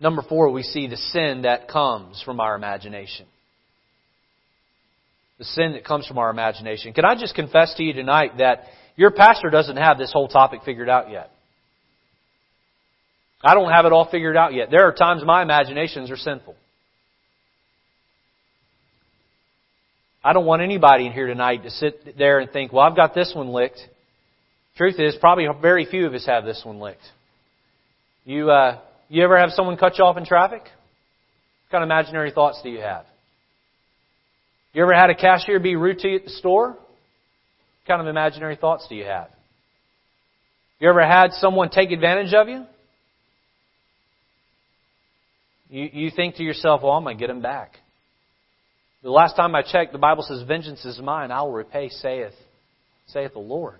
[0.00, 3.26] Number four, we see the sin that comes from our imagination.
[5.38, 6.92] The sin that comes from our imagination.
[6.92, 8.64] Can I just confess to you tonight that
[8.96, 11.30] your pastor doesn't have this whole topic figured out yet?
[13.42, 14.70] I don't have it all figured out yet.
[14.70, 16.54] There are times my imaginations are sinful.
[20.24, 23.14] I don't want anybody in here tonight to sit there and think, well, I've got
[23.14, 23.78] this one licked.
[24.74, 27.02] Truth is, probably very few of us have this one licked.
[28.24, 30.62] You, uh, you ever have someone cut you off in traffic?
[30.62, 33.04] What kind of imaginary thoughts do you have?
[34.72, 36.70] You ever had a cashier be rude to you at the store?
[36.70, 39.28] What kind of imaginary thoughts do you have?
[40.80, 42.64] You ever had someone take advantage of you?
[45.68, 47.72] You, you think to yourself, well, I'm going to get them back.
[49.04, 52.32] The last time I checked, the Bible says, Vengeance is mine, I will repay, saith,
[53.06, 53.78] saith the Lord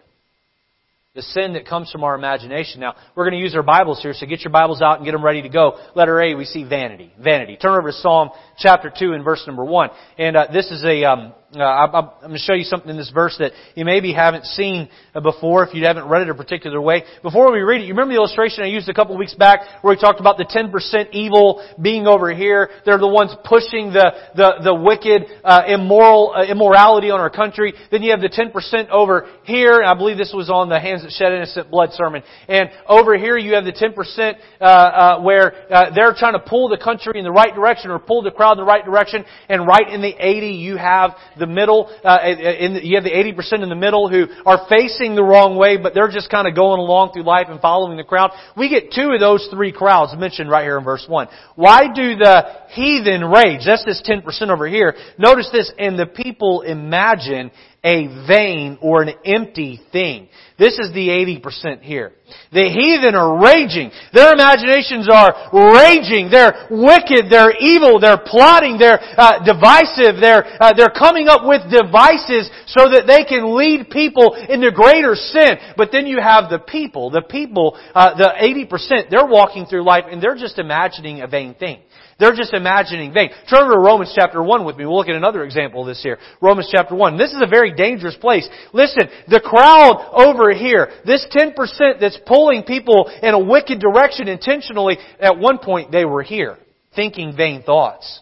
[1.14, 2.80] the sin that comes from our imagination.
[2.80, 5.12] Now, we're going to use our Bibles here, so get your Bibles out and get
[5.12, 5.78] them ready to go.
[5.94, 7.12] Letter A, we see vanity.
[7.22, 7.56] Vanity.
[7.56, 9.90] Turn over to Psalm chapter 2 and verse number 1.
[10.18, 11.32] And uh, this is a, um,
[11.62, 14.88] uh, I'm going to show you something in this verse that you maybe haven't seen
[15.14, 17.04] uh, before if you haven't read it a particular way.
[17.22, 19.82] Before we read it, you remember the illustration I used a couple of weeks back
[19.82, 22.70] where we talked about the 10% evil being over here.
[22.84, 27.74] They're the ones pushing the, the, the wicked, uh, immoral, uh, immorality on our country.
[27.90, 29.82] Then you have the 10% over here.
[29.82, 32.22] I believe this was on the Hands That Shed Innocent Blood sermon.
[32.48, 36.78] And over here you have the 10% uh, uh, where they're trying to pull the
[36.78, 39.24] country in the right direction or pull the crowd in the right direction.
[39.48, 43.10] And right in the 80 you have the the middle, uh, in you have the
[43.10, 46.54] 80% in the middle who are facing the wrong way, but they're just kind of
[46.54, 48.30] going along through life and following the crowd.
[48.56, 51.28] We get two of those three crowds mentioned right here in verse 1.
[51.56, 53.62] Why do the heathen rage?
[53.66, 54.94] That's this 10% over here.
[55.18, 57.50] Notice this, and the people imagine
[57.84, 60.28] a vain or an empty thing.
[60.58, 62.12] This is the 80% here.
[62.52, 63.90] The heathen are raging.
[64.14, 66.30] Their imaginations are raging.
[66.30, 67.28] They're wicked.
[67.28, 68.00] They're evil.
[68.00, 68.78] They're plotting.
[68.78, 70.22] They're uh, divisive.
[70.22, 75.14] They're, uh, they're coming up with devices so that they can lead people into greater
[75.14, 75.58] sin.
[75.76, 77.10] But then you have the people.
[77.10, 81.54] The people, uh, the 80%, they're walking through life and they're just imagining a vain
[81.54, 81.82] thing.
[82.18, 83.30] They're just imagining vain.
[83.50, 84.86] Turn to Romans chapter 1 with me.
[84.86, 86.18] We'll look at another example of this here.
[86.40, 87.16] Romans chapter 1.
[87.16, 88.48] This is a very dangerous place.
[88.72, 94.98] Listen, the crowd over here, this 10% that's pulling people in a wicked direction intentionally,
[95.20, 96.58] at one point they were here,
[96.94, 98.20] thinking vain thoughts.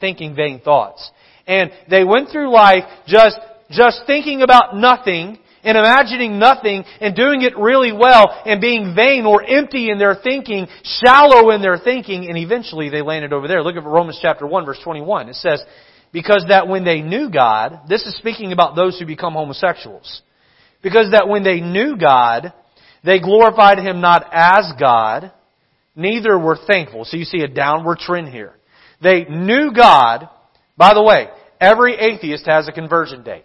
[0.00, 1.10] Thinking vain thoughts.
[1.46, 3.38] And they went through life just,
[3.70, 9.26] just thinking about nothing and imagining nothing and doing it really well and being vain
[9.26, 13.62] or empty in their thinking, shallow in their thinking, and eventually they landed over there.
[13.62, 15.28] Look at Romans chapter 1 verse 21.
[15.28, 15.62] It says,
[16.12, 20.22] because that when they knew God, this is speaking about those who become homosexuals,
[20.82, 22.52] because that when they knew God,
[23.04, 25.32] they glorified Him not as God,
[25.94, 27.04] neither were thankful.
[27.04, 28.54] So you see a downward trend here.
[29.02, 30.28] They knew God.
[30.76, 31.28] By the way,
[31.60, 33.44] every atheist has a conversion date.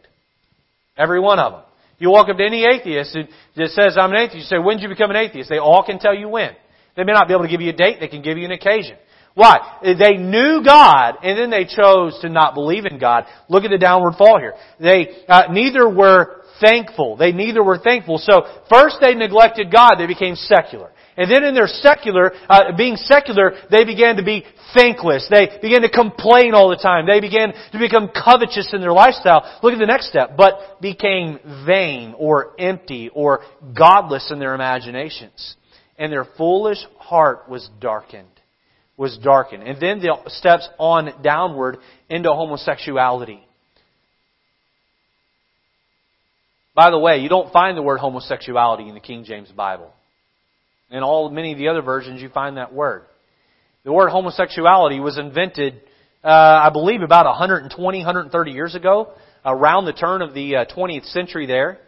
[0.98, 1.62] Every one of them.
[1.98, 3.18] You walk up to any atheist
[3.56, 5.50] that says, I'm an atheist, you say, when did you become an atheist?
[5.50, 6.52] They all can tell you when.
[6.96, 8.52] They may not be able to give you a date, they can give you an
[8.52, 8.98] occasion.
[9.34, 9.80] Why?
[9.84, 13.26] They knew God, and then they chose to not believe in God.
[13.50, 14.54] Look at the downward fall here.
[14.80, 17.18] They uh, neither were thankful.
[17.18, 18.18] They neither were thankful.
[18.18, 20.92] So first they neglected God, they became secular.
[21.18, 25.28] And then in their secular, uh, being secular, they began to be thankless.
[25.30, 27.06] They began to complain all the time.
[27.06, 29.60] They began to become covetous in their lifestyle.
[29.64, 30.36] Look at the next step.
[30.36, 33.42] But became vain or empty or
[33.78, 35.56] godless in their imaginations.
[35.98, 38.28] And their foolish heart was darkened.
[38.98, 39.64] Was darkened.
[39.64, 41.78] And then the steps on downward
[42.10, 43.40] into homosexuality.
[46.76, 49.94] By the way, you don't find the word homosexuality in the King James Bible.
[50.92, 53.06] In all many of the other versions, you find that word.
[53.84, 55.82] The word homosexuality was invented,
[56.24, 59.14] uh, I believe, about 120, 130 years ago,
[59.46, 61.80] around the turn of the uh, 20th century there.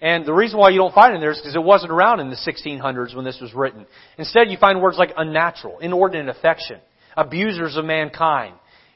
[0.00, 2.20] And the reason why you don't find it in there is because it wasn't around
[2.20, 3.86] in the 1600s when this was written.
[4.18, 6.78] Instead, you find words like unnatural, inordinate affection,
[7.16, 8.54] abusers of mankind,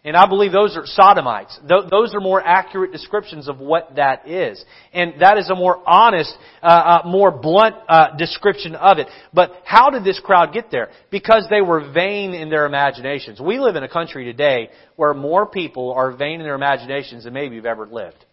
[0.09, 1.59] and I believe those are sodomites.
[1.69, 4.65] Those are more accurate descriptions of what that is.
[4.93, 9.07] And that is a more honest, uh, uh, more blunt uh, description of it.
[9.35, 10.89] But how did this crowd get there?
[11.11, 13.39] Because they were vain in their imaginations.
[13.39, 17.35] We live in a country today where more people are vain in their imaginations than
[17.35, 18.25] maybe you've ever lived.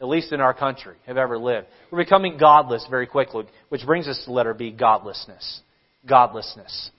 [0.00, 1.66] at least in our country, have ever lived.
[1.90, 5.60] We're becoming godless very quickly, which brings us to letter B, godlessness.
[6.08, 6.90] Godlessness.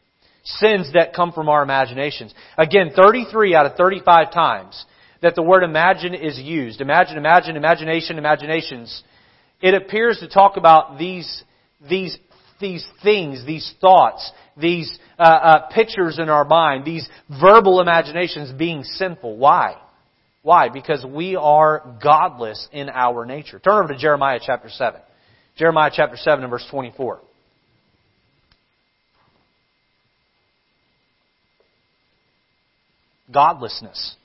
[0.43, 2.34] Sins that come from our imaginations.
[2.58, 4.86] Again, 33 out of 35 times
[5.21, 6.82] that the word imagine is used.
[6.82, 9.04] Imagine, imagine, imagination, imaginations.
[9.62, 11.43] It appears to talk about these,
[11.88, 12.17] these,
[12.60, 18.84] these things, these thoughts, these uh, uh, pictures in our mind, these verbal imaginations being
[18.84, 19.38] sinful.
[19.38, 19.75] Why?
[20.41, 20.69] Why?
[20.69, 23.60] Because we are godless in our nature.
[23.60, 24.99] Turn over to Jeremiah chapter 7.
[25.56, 27.21] Jeremiah chapter 7 and verse 24.
[33.32, 34.15] Godlessness.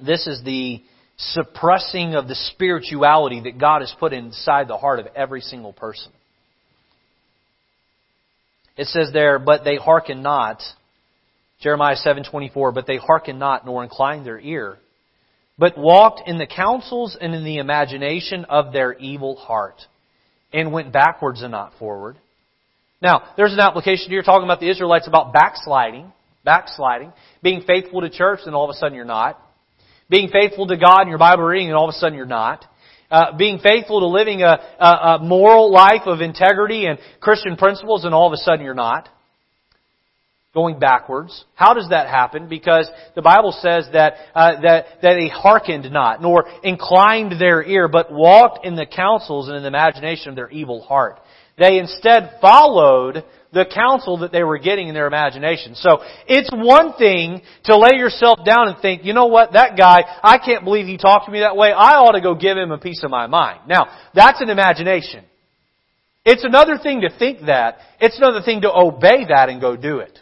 [0.00, 0.82] This is the
[1.16, 6.12] suppressing of the spirituality that God has put inside the heart of every single person.
[8.76, 10.62] It says there, but they hearken not.
[11.60, 14.78] Jeremiah 7:24, but they hearken not nor incline their ear,
[15.58, 19.84] but walked in the counsels and in the imagination of their evil heart,
[20.52, 22.16] and went backwards and not forward.
[23.00, 26.12] Now, there's an application here talking about the Israelites about backsliding,
[26.44, 29.40] backsliding, being faithful to church, and all of a sudden you're not.
[30.10, 32.64] Being faithful to God in your Bible reading, and all of a sudden you're not.
[33.10, 38.04] Uh, being faithful to living a, a, a moral life of integrity and Christian principles,
[38.04, 39.08] and all of a sudden you're not.
[40.54, 41.44] Going backwards.
[41.54, 42.48] How does that happen?
[42.48, 47.86] Because the Bible says that uh, that that they hearkened not, nor inclined their ear,
[47.86, 51.20] but walked in the counsels and in the imagination of their evil heart.
[51.58, 55.74] They instead followed the counsel that they were getting in their imagination.
[55.74, 60.04] So it's one thing to lay yourself down and think, you know what, that guy,
[60.22, 61.72] I can't believe he talked to me that way.
[61.72, 63.60] I ought to go give him a piece of my mind.
[63.66, 65.24] Now, that's an imagination.
[66.24, 67.78] It's another thing to think that.
[68.00, 70.18] It's another thing to obey that and go do it.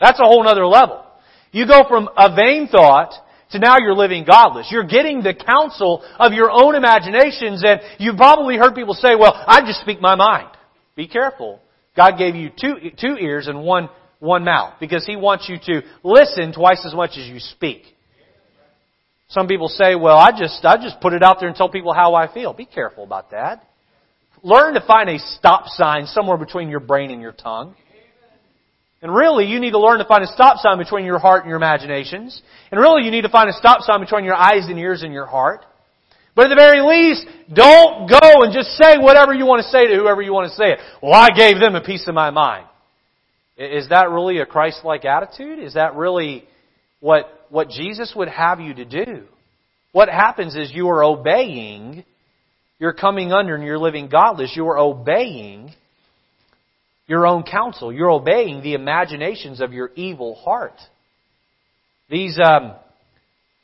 [0.00, 1.04] That's a whole other level.
[1.52, 3.12] You go from a vain thought
[3.54, 4.68] to now you're living godless.
[4.70, 9.32] You're getting the counsel of your own imaginations and you've probably heard people say, well,
[9.32, 10.48] I just speak my mind.
[10.96, 11.60] Be careful.
[11.96, 13.88] God gave you two, two ears and one,
[14.18, 17.82] one mouth because He wants you to listen twice as much as you speak.
[19.28, 21.94] Some people say, well, I just, I just put it out there and tell people
[21.94, 22.52] how I feel.
[22.52, 23.68] Be careful about that.
[24.42, 27.76] Learn to find a stop sign somewhere between your brain and your tongue.
[29.04, 31.50] And really, you need to learn to find a stop sign between your heart and
[31.50, 32.40] your imaginations.
[32.70, 35.12] And really, you need to find a stop sign between your eyes and ears and
[35.12, 35.60] your heart.
[36.34, 39.88] But at the very least, don't go and just say whatever you want to say
[39.88, 40.78] to whoever you want to say it.
[41.02, 42.66] Well, I gave them a piece of my mind.
[43.58, 45.58] Is that really a Christ-like attitude?
[45.58, 46.44] Is that really
[47.00, 49.24] what, what Jesus would have you to do?
[49.92, 52.06] What happens is you are obeying,
[52.78, 55.74] you're coming under and you're living godless, you are obeying
[57.06, 57.92] your own counsel.
[57.92, 60.80] You're obeying the imaginations of your evil heart.
[62.08, 62.74] These, um,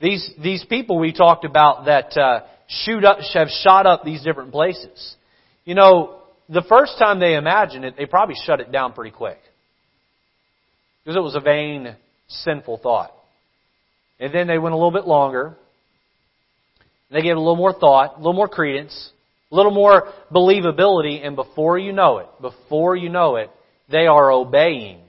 [0.00, 4.52] these, these people we talked about that, uh, shoot up, have shot up these different
[4.52, 5.16] places.
[5.64, 9.38] You know, the first time they imagined it, they probably shut it down pretty quick.
[11.04, 11.96] Because it was a vain,
[12.28, 13.12] sinful thought.
[14.18, 15.56] And then they went a little bit longer.
[17.10, 19.10] They gave it a little more thought, a little more credence,
[19.50, 23.50] a little more believability, and before you know it, before you know it,
[23.90, 25.00] they are obeying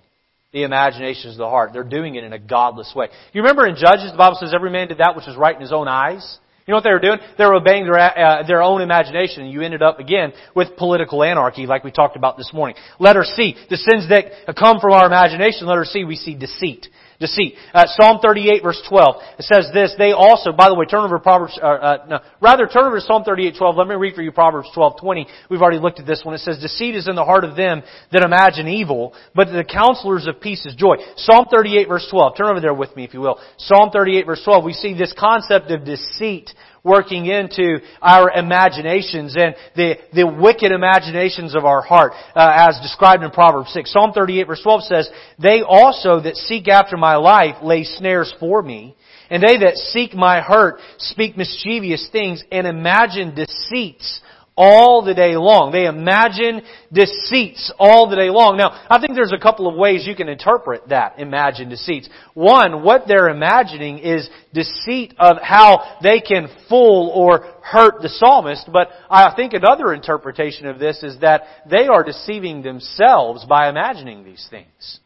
[0.52, 1.72] the imaginations of the heart.
[1.74, 3.08] They're doing it in a godless way.
[3.34, 5.62] You remember in Judges, the Bible says every man did that which was right in
[5.62, 6.40] his own eyes?
[6.68, 7.20] You know what they were doing?
[7.38, 11.24] They were obeying their, uh, their own imagination, and you ended up again with political
[11.24, 12.76] anarchy, like we talked about this morning.
[13.00, 15.68] Letter C, the sins that come from our imagination.
[15.68, 16.88] Letter C, we see deceit
[17.22, 17.56] deceit.
[17.74, 19.16] Uh, Psalm 38 verse 12.
[19.40, 22.68] It says this, they also, by the way, turn over Proverbs, uh, uh, no, rather
[22.68, 23.76] turn over to Psalm 38 12.
[23.78, 25.28] Let me read for you Proverbs 12 20.
[25.50, 26.36] We've already looked at this one.
[26.36, 30.28] It says, deceit is in the heart of them that imagine evil, but the counselors
[30.28, 30.96] of peace is joy.
[31.16, 32.36] Psalm 38 verse 12.
[32.36, 33.40] Turn over there with me if you will.
[33.58, 34.66] Psalm 38 verse 12.
[34.66, 36.50] We see this concept of deceit
[36.84, 43.24] working into our imaginations and the, the wicked imaginations of our heart, uh, as described
[43.24, 43.92] in Proverbs 6.
[43.92, 45.10] Psalm 38 verse 12 says,
[45.42, 48.96] They also that seek after my life lay snares for me,
[49.30, 54.22] and they that seek my hurt speak mischievous things and imagine deceits
[54.58, 55.72] all the day long.
[55.72, 56.62] They imagine
[56.92, 58.58] deceits all the day long.
[58.58, 62.10] Now, I think there's a couple of ways you can interpret that, imagine deceits.
[62.34, 68.70] One, what they're imagining is deceit of how they can fool or hurt the psalmist,
[68.72, 74.24] but I think another interpretation of this is that they are deceiving themselves by imagining
[74.24, 75.00] these things.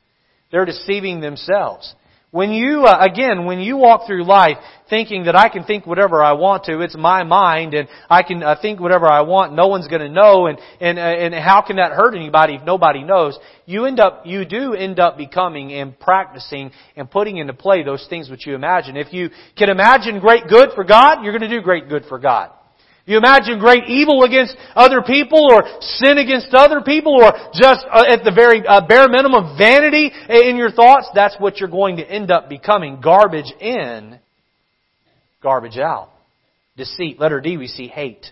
[0.52, 1.94] They're deceiving themselves.
[2.36, 4.58] When you, uh, again, when you walk through life
[4.90, 8.44] thinking that I can think whatever I want to, it's my mind, and I can
[8.44, 11.78] uh, think whatever I want, no one's to know, and and uh, and how can
[11.78, 13.40] that hurt anybody if nobody knows?
[13.66, 18.06] You end up, you do end up becoming and practicing and putting into play those
[18.10, 18.98] things which you imagine.
[18.98, 22.52] If you can imagine great good for God, you're to do great good for God.
[23.06, 28.04] You imagine great evil against other people or sin against other people or just uh,
[28.10, 32.04] at the very uh, bare minimum vanity in your thoughts, that's what you're going to
[32.04, 33.00] end up becoming.
[33.02, 34.20] Garbage in,
[35.44, 36.10] garbage out.
[36.78, 37.20] Deceit.
[37.20, 38.26] Letter D, we see hate.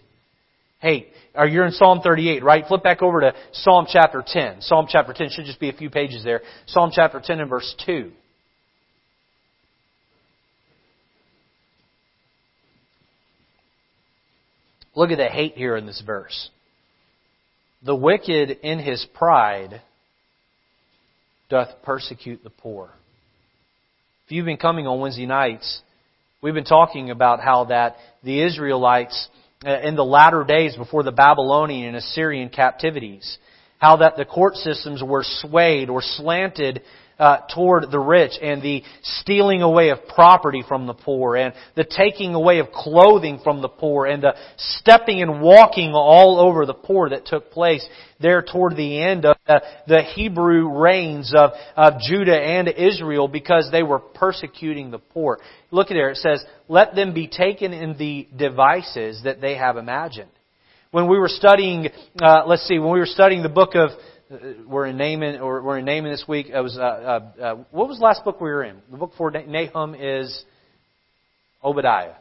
[0.80, 1.08] Hate.
[1.36, 2.66] Are you're in Psalm 38, right?
[2.68, 4.62] Flip back over to Psalm chapter 10.
[4.62, 6.42] Psalm chapter 10 should just be a few pages there.
[6.66, 8.12] Psalm chapter 10 and verse 2.
[14.96, 16.50] Look at the hate here in this verse.
[17.84, 19.82] The wicked in his pride
[21.50, 22.90] doth persecute the poor.
[24.26, 25.82] If you've been coming on Wednesday nights,
[26.42, 29.28] we've been talking about how that the Israelites
[29.66, 33.38] uh, in the latter days before the Babylonian and Assyrian captivities,
[33.80, 36.82] how that the court systems were swayed or slanted
[37.20, 41.84] uh, toward the rich and the stealing away of property from the poor and the
[41.84, 46.74] taking away of clothing from the poor and the stepping and walking all over the
[46.74, 47.88] poor that took place
[48.20, 53.70] there toward the end of the, the Hebrew reigns of, of Judah and Israel because
[53.72, 55.40] they were persecuting the poor.
[55.72, 59.78] Look at there, it says, let them be taken in the devices that they have
[59.78, 60.30] imagined.
[60.92, 61.90] When we were studying,
[62.22, 63.90] uh, let's see, when we were studying the book of
[64.68, 66.48] we're in Naaman, or we're in Naaman this week.
[66.48, 68.78] It was uh, uh, uh, what was the last book we were in?
[68.92, 70.44] The book for Nahum is
[71.64, 72.16] Obadiah.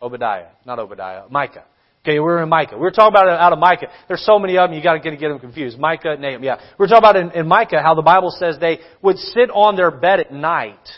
[0.00, 1.24] Obadiah, not Obadiah.
[1.30, 1.64] Micah.
[2.02, 2.76] Okay, we were in Micah.
[2.76, 3.88] We were talking about it out of Micah.
[4.08, 5.78] There's so many of them, you got to get, them confused.
[5.78, 6.56] Micah, Nahum, yeah.
[6.78, 9.76] We were talking about in, in Micah how the Bible says they would sit on
[9.76, 10.88] their bed at night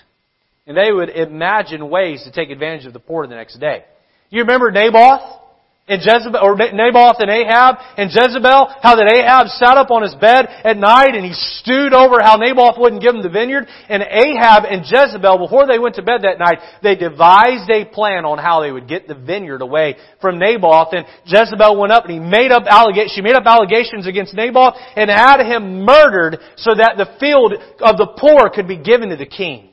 [0.64, 3.84] and they would imagine ways to take advantage of the poor the next day.
[4.30, 5.41] You remember Naboth?
[5.88, 10.14] And Jezebel, or Naboth and Ahab and Jezebel, how that Ahab sat up on his
[10.14, 13.66] bed at night and he stewed over how Naboth wouldn't give him the vineyard.
[13.88, 18.24] And Ahab and Jezebel, before they went to bed that night, they devised a plan
[18.24, 20.94] on how they would get the vineyard away from Naboth.
[20.94, 24.74] And Jezebel went up and he made up allegations, she made up allegations against Naboth
[24.94, 29.16] and had him murdered so that the field of the poor could be given to
[29.16, 29.70] the king.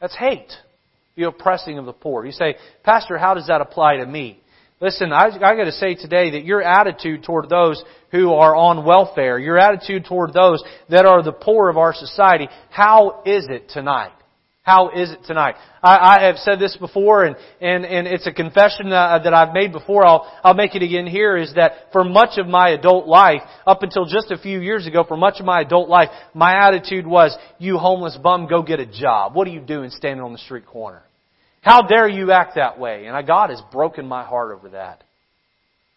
[0.00, 0.52] That's hate.
[1.16, 2.24] The oppressing of the poor.
[2.24, 4.42] You say, Pastor, how does that apply to me?
[4.80, 8.84] Listen, I, I got to say today that your attitude toward those who are on
[8.84, 13.70] welfare, your attitude toward those that are the poor of our society, how is it
[13.70, 14.12] tonight?
[14.60, 15.54] How is it tonight?
[15.82, 19.54] I, I have said this before, and, and, and it's a confession that, that I've
[19.54, 20.04] made before.
[20.04, 23.82] I'll, I'll make it again here, is that for much of my adult life, up
[23.82, 27.34] until just a few years ago, for much of my adult life, my attitude was,
[27.58, 29.34] you homeless bum, go get a job.
[29.34, 31.05] What are you doing standing on the street corner?
[31.66, 33.06] How dare you act that way?
[33.06, 35.02] And God has broken my heart over that.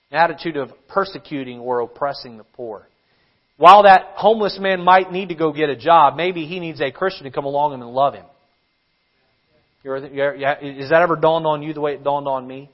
[0.09, 2.87] An attitude of persecuting or oppressing the poor.
[3.57, 6.89] While that homeless man might need to go get a job, maybe he needs a
[6.89, 8.25] Christian to come along and love him.
[9.85, 12.71] Is that ever dawned on you the way it dawned on me?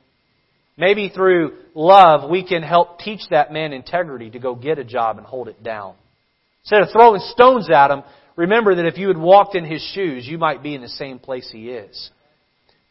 [0.78, 5.18] Maybe through love, we can help teach that man integrity to go get a job
[5.18, 5.96] and hold it down.
[6.64, 8.04] Instead of throwing stones at him,
[8.38, 11.20] remember that if you had walked in his shoes, you might be in the same
[11.20, 12.10] place he is.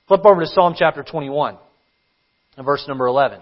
[0.06, 1.56] Flip over to Psalm chapter 21
[2.58, 3.40] and verse number 11.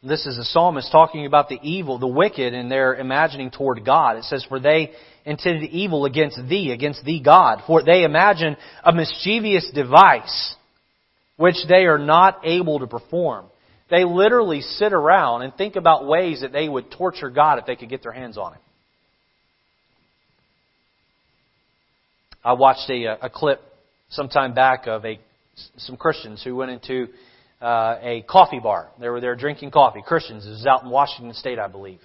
[0.00, 4.16] This is a psalmist talking about the evil, the wicked, and their imagining toward God.
[4.16, 4.92] It says, For they
[5.24, 7.62] intended evil against thee, against thee, God.
[7.66, 10.54] For they imagine a mischievous device
[11.36, 13.46] which they are not able to perform.
[13.90, 17.76] They literally sit around and think about ways that they would torture God if they
[17.76, 18.60] could get their hands on Him.
[22.44, 23.60] I watched a, a clip
[24.10, 25.18] some time back of a,
[25.78, 27.08] some Christians who went into
[27.60, 28.88] uh, a coffee bar.
[29.00, 30.02] They were there drinking coffee.
[30.06, 30.46] Christians.
[30.46, 32.00] It was out in Washington State, I believe,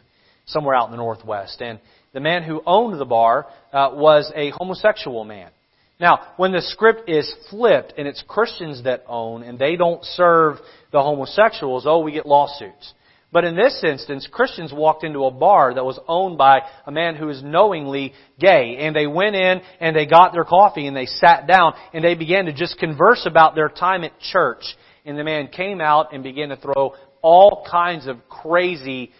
[0.45, 1.61] somewhere out in the Northwest.
[1.61, 1.79] And
[2.13, 5.51] the man who owned the bar uh, was a homosexual man.
[5.99, 10.57] Now, when the script is flipped and it's Christians that own and they don't serve
[10.91, 12.93] the homosexuals, oh, we get lawsuits.
[13.31, 17.15] But in this instance, Christians walked into a bar that was owned by a man
[17.15, 18.77] who is knowingly gay.
[18.79, 22.13] And they went in and they got their coffee and they sat down and they
[22.13, 24.63] began to just converse about their time at church.
[25.03, 29.11] And the man came out and began to throw all kinds of crazy,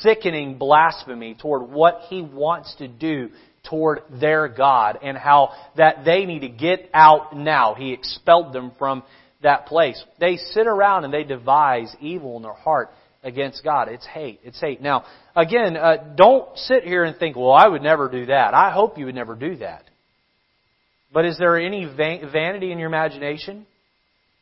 [0.00, 3.30] sickening blasphemy toward what he wants to do
[3.68, 7.74] toward their God and how that they need to get out now.
[7.74, 9.02] He expelled them from
[9.42, 10.02] that place.
[10.20, 12.90] They sit around and they devise evil in their heart
[13.22, 13.88] against God.
[13.88, 14.40] It's hate.
[14.42, 14.80] It's hate.
[14.80, 15.04] Now,
[15.36, 18.54] again, uh, don't sit here and think, well, I would never do that.
[18.54, 19.84] I hope you would never do that.
[21.12, 23.66] But is there any vanity in your imagination?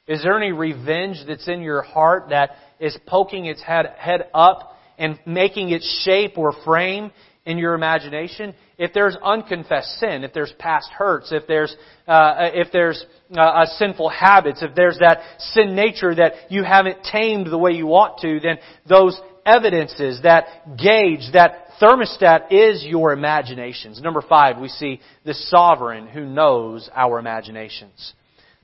[0.07, 4.77] Is there any revenge that's in your heart that is poking its head, head up
[4.99, 7.11] and making its shape or frame
[7.45, 8.55] in your imagination?
[8.79, 11.75] If there's unconfessed sin, if there's past hurts, if there's
[12.07, 13.05] uh, if there's
[13.37, 17.87] uh, sinful habits, if there's that sin nature that you haven't tamed the way you
[17.87, 24.01] want to, then those evidences, that gauge, that thermostat is your imaginations.
[24.01, 28.15] Number five, we see the sovereign who knows our imaginations.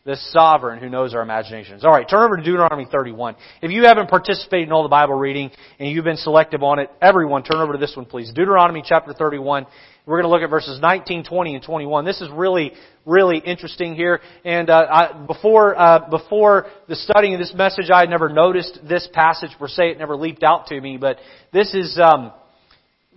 [0.07, 1.85] The sovereign who knows our imaginations.
[1.85, 3.35] Alright, turn over to Deuteronomy 31.
[3.61, 5.51] If you haven't participated in all the Bible reading
[5.81, 8.31] and you've been selective on it, everyone turn over to this one please.
[8.33, 9.67] Deuteronomy chapter 31.
[10.07, 12.05] We're going to look at verses 19, 20, and 21.
[12.05, 12.71] This is really,
[13.05, 14.21] really interesting here.
[14.45, 18.79] And uh, I, before uh, before the studying of this message, I had never noticed
[18.89, 19.91] this passage per se.
[19.91, 20.99] It never leaped out to me.
[20.99, 21.19] But
[21.53, 22.31] this is um,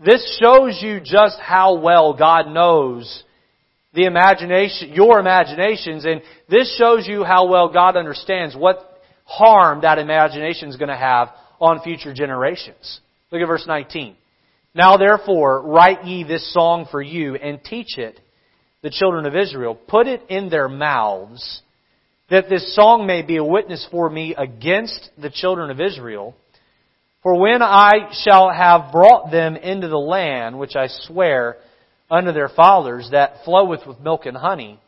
[0.04, 3.24] this shows you just how well God knows
[3.94, 10.00] the imagination, your imaginations, and this shows you how well God understands what harm that
[10.00, 11.30] imagination is going to have
[11.60, 13.00] on future generations.
[13.32, 14.16] Look at verse 19.
[14.74, 18.20] Now therefore, write ye this song for you and teach it
[18.82, 19.76] the children of Israel.
[19.76, 21.62] Put it in their mouths
[22.30, 26.36] that this song may be a witness for me against the children of Israel
[27.22, 31.58] for when I shall have brought them into the land which I swear
[32.10, 34.80] unto their fathers, that floweth with milk and honey,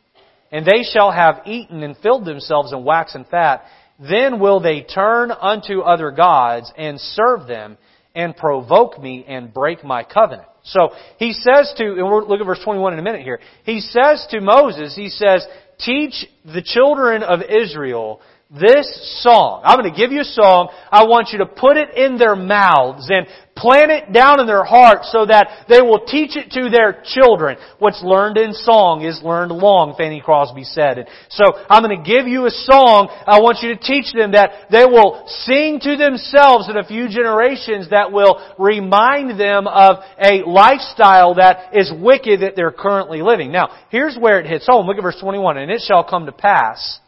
[0.50, 3.64] and they shall have eaten and filled themselves in wax and fat,
[3.98, 7.78] then will they turn unto other gods and serve them
[8.14, 10.48] and provoke me and break my covenant.
[10.64, 13.40] So he says to, and we'll look at verse 21 in a minute here.
[13.64, 15.46] He says to Moses, he says,
[15.78, 18.20] teach the children of Israel
[18.50, 19.62] this song.
[19.64, 20.68] I'm going to give you a song.
[20.90, 23.26] I want you to put it in their mouths and
[23.56, 27.56] plant it down in their hearts so that they will teach it to their children.
[27.78, 30.98] What's learned in song is learned long, Fanny Crosby said.
[30.98, 33.08] And so I'm going to give you a song.
[33.26, 37.08] I want you to teach them that they will sing to themselves in a few
[37.08, 43.52] generations that will remind them of a lifestyle that is wicked that they're currently living.
[43.52, 44.86] Now, here's where it hits home.
[44.86, 45.58] Look at verse 21.
[45.58, 47.00] And it shall come to pass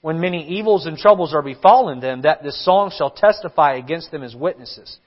[0.00, 4.22] when many evils and troubles are befallen them, that this song shall testify against them
[4.22, 4.98] as witnesses.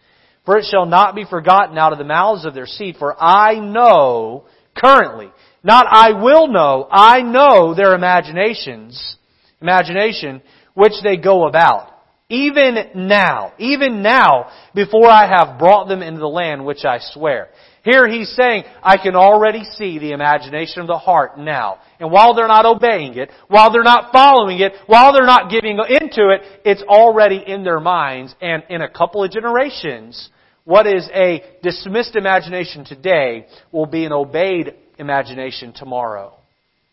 [0.46, 3.56] For it shall not be forgotten out of the mouths of their seed, for I
[3.60, 5.32] know currently,
[5.64, 9.18] not I will know, I know their imaginations,
[9.62, 10.42] imagination,
[10.74, 11.92] which they go about.
[12.30, 17.50] Even now, even now, before I have brought them into the land which I swear.
[17.84, 21.80] Here he's saying, I can already see the imagination of the heart now.
[22.00, 25.78] And while they're not obeying it, while they're not following it, while they're not giving
[25.78, 28.34] into it, it's already in their minds.
[28.42, 30.30] And in a couple of generations,
[30.66, 36.34] what is a dismissed imagination today will be an obeyed imagination tomorrow.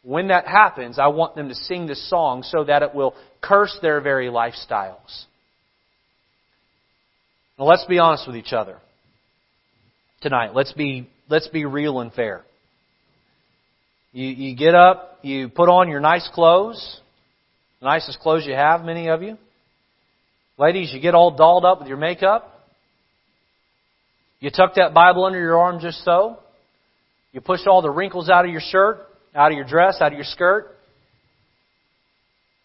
[0.02, 3.76] When that happens, I want them to sing this song so that it will curse
[3.82, 5.24] their very lifestyles.
[7.58, 8.78] Now let's be honest with each other
[10.22, 10.54] tonight.
[10.54, 12.42] Let's be, let's be real and fair.
[14.12, 17.00] You, you get up, you put on your nice clothes,
[17.80, 19.38] the nicest clothes you have, many of you.
[20.58, 22.59] Ladies, you get all dolled up with your makeup.
[24.40, 26.38] You tuck that Bible under your arm just so.
[27.32, 30.14] You push all the wrinkles out of your shirt, out of your dress, out of
[30.14, 30.76] your skirt.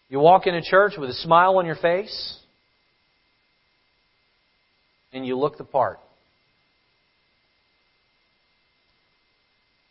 [0.08, 2.38] You walk into church with a smile on your face.
[5.12, 6.00] And you look the part.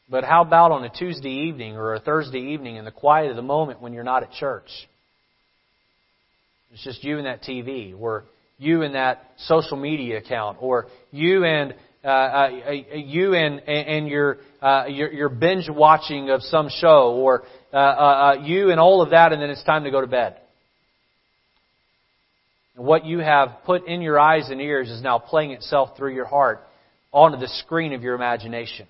[0.09, 3.36] But how about on a Tuesday evening or a Thursday evening in the quiet of
[3.36, 4.69] the moment when you're not at church?
[6.71, 8.25] It's just you and that TV, or
[8.58, 12.49] you and that social media account, or you and uh, uh,
[12.93, 17.43] you and and your, uh, your your binge watching of some show, or
[17.74, 20.08] uh, uh, uh, you and all of that, and then it's time to go to
[20.08, 20.38] bed.
[22.76, 26.14] And what you have put in your eyes and ears is now playing itself through
[26.14, 26.62] your heart
[27.12, 28.88] onto the screen of your imagination.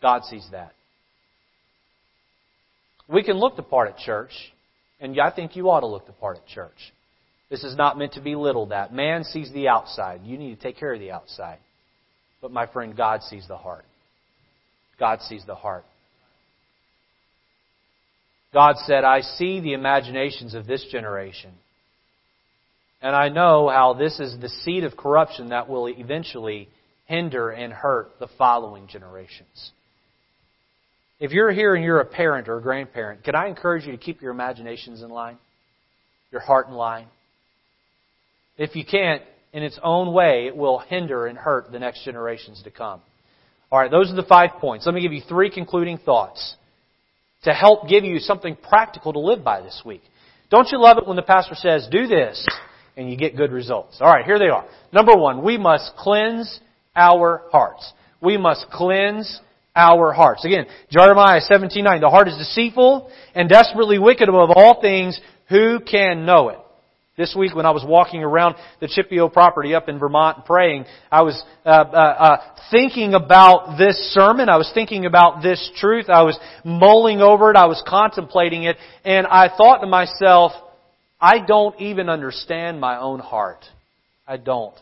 [0.00, 0.72] God sees that.
[3.08, 4.32] We can look the part at church,
[5.00, 6.92] and I think you ought to look the part at church.
[7.52, 8.94] This is not meant to belittle that.
[8.94, 10.22] Man sees the outside.
[10.24, 11.58] You need to take care of the outside.
[12.40, 13.84] But my friend, God sees the heart.
[14.98, 15.84] God sees the heart.
[18.54, 21.50] God said, I see the imaginations of this generation.
[23.02, 26.70] And I know how this is the seed of corruption that will eventually
[27.04, 29.72] hinder and hurt the following generations.
[31.20, 33.98] If you're here and you're a parent or a grandparent, can I encourage you to
[33.98, 35.36] keep your imaginations in line?
[36.30, 37.08] Your heart in line?
[38.62, 42.62] If you can't, in its own way, it will hinder and hurt the next generations
[42.62, 43.00] to come.
[43.72, 44.86] Alright, those are the five points.
[44.86, 46.54] Let me give you three concluding thoughts
[47.42, 50.02] to help give you something practical to live by this week.
[50.48, 52.46] Don't you love it when the pastor says, do this,
[52.96, 54.00] and you get good results?
[54.00, 54.64] Alright, here they are.
[54.92, 56.60] Number one, we must cleanse
[56.94, 57.92] our hearts.
[58.20, 59.40] We must cleanse
[59.74, 60.44] our hearts.
[60.44, 66.24] Again, Jeremiah 17:9, the heart is deceitful and desperately wicked above all things, who can
[66.24, 66.58] know it?
[67.14, 71.20] This week when I was walking around the Chippewa property up in Vermont praying, I
[71.22, 72.36] was uh, uh, uh,
[72.70, 74.48] thinking about this sermon.
[74.48, 76.08] I was thinking about this truth.
[76.08, 77.56] I was mulling over it.
[77.56, 78.78] I was contemplating it.
[79.04, 80.52] And I thought to myself,
[81.20, 83.62] I don't even understand my own heart.
[84.26, 84.74] I don't.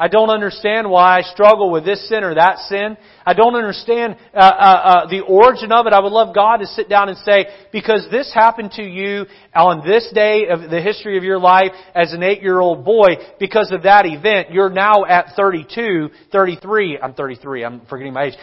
[0.00, 2.96] I don't understand why I struggle with this sin or that sin.
[3.26, 5.92] I don't understand uh, uh, uh, the origin of it.
[5.92, 9.86] I would love God to sit down and say, because this happened to you on
[9.86, 14.06] this day of the history of your life as an eight-year-old boy, because of that
[14.06, 16.98] event, you're now at 32, 33.
[16.98, 17.64] I'm 33.
[17.64, 18.34] I'm forgetting my age.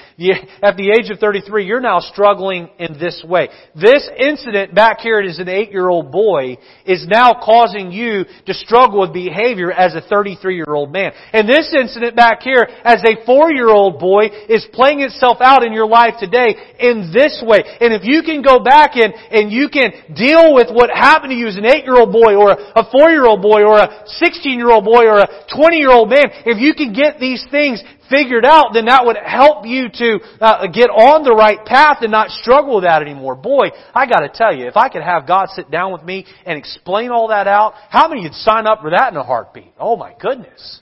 [0.61, 3.49] At the age of 33, you're now struggling in this way.
[3.73, 9.11] This incident back here as an eight-year-old boy is now causing you to struggle with
[9.11, 11.13] behavior as a 33-year-old man.
[11.33, 15.87] And this incident back here as a four-year-old boy is playing itself out in your
[15.87, 17.63] life today in this way.
[17.81, 21.37] And if you can go back and, and you can deal with what happened to
[21.37, 25.27] you as an eight-year-old boy or a four-year-old boy or a 16-year-old boy or a
[25.49, 29.89] 20-year-old man, if you can get these things figured out, then that would help you
[29.89, 33.35] to uh, get on the right path and not struggle with that anymore.
[33.35, 36.57] Boy, I gotta tell you, if I could have God sit down with me and
[36.57, 39.73] explain all that out, how many would sign up for that in a heartbeat?
[39.79, 40.81] Oh my goodness.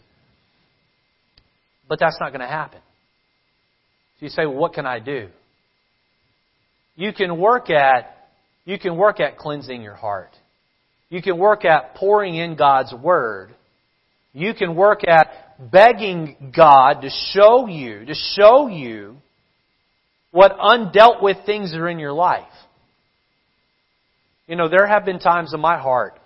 [1.87, 2.79] But that's not going to happen.
[4.19, 5.29] So you say, well, what can I do?
[6.95, 8.29] You can work at,
[8.63, 10.31] you can work at cleansing your heart.
[11.09, 13.53] You can work at pouring in God's Word.
[14.33, 19.17] You can work at begging God to show you, to show you
[20.31, 22.43] what undealt with things are in your life.
[24.47, 26.19] You know, there have been times in my heart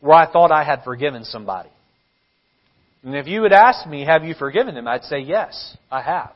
[0.00, 1.70] where I thought I had forgiven somebody.
[3.04, 4.88] And if you would ask me, have you forgiven them?
[4.88, 6.32] I'd say, yes, I have.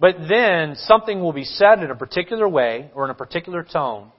[0.00, 4.10] But then something will be said in a particular way or in a particular tone,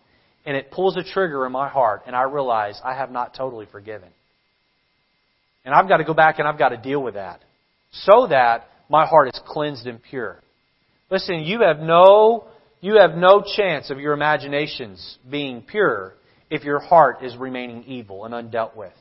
[0.45, 3.65] and it pulls a trigger in my heart, and I realize I have not totally
[3.65, 4.09] forgiven.
[5.65, 7.41] And I've got to go back and I've got to deal with that
[7.91, 10.41] so that my heart is cleansed and pure.
[11.11, 12.47] Listen, you have no,
[12.82, 16.13] you have no chance of your imaginations being pure
[16.49, 18.93] if your heart is remaining evil and undealt with.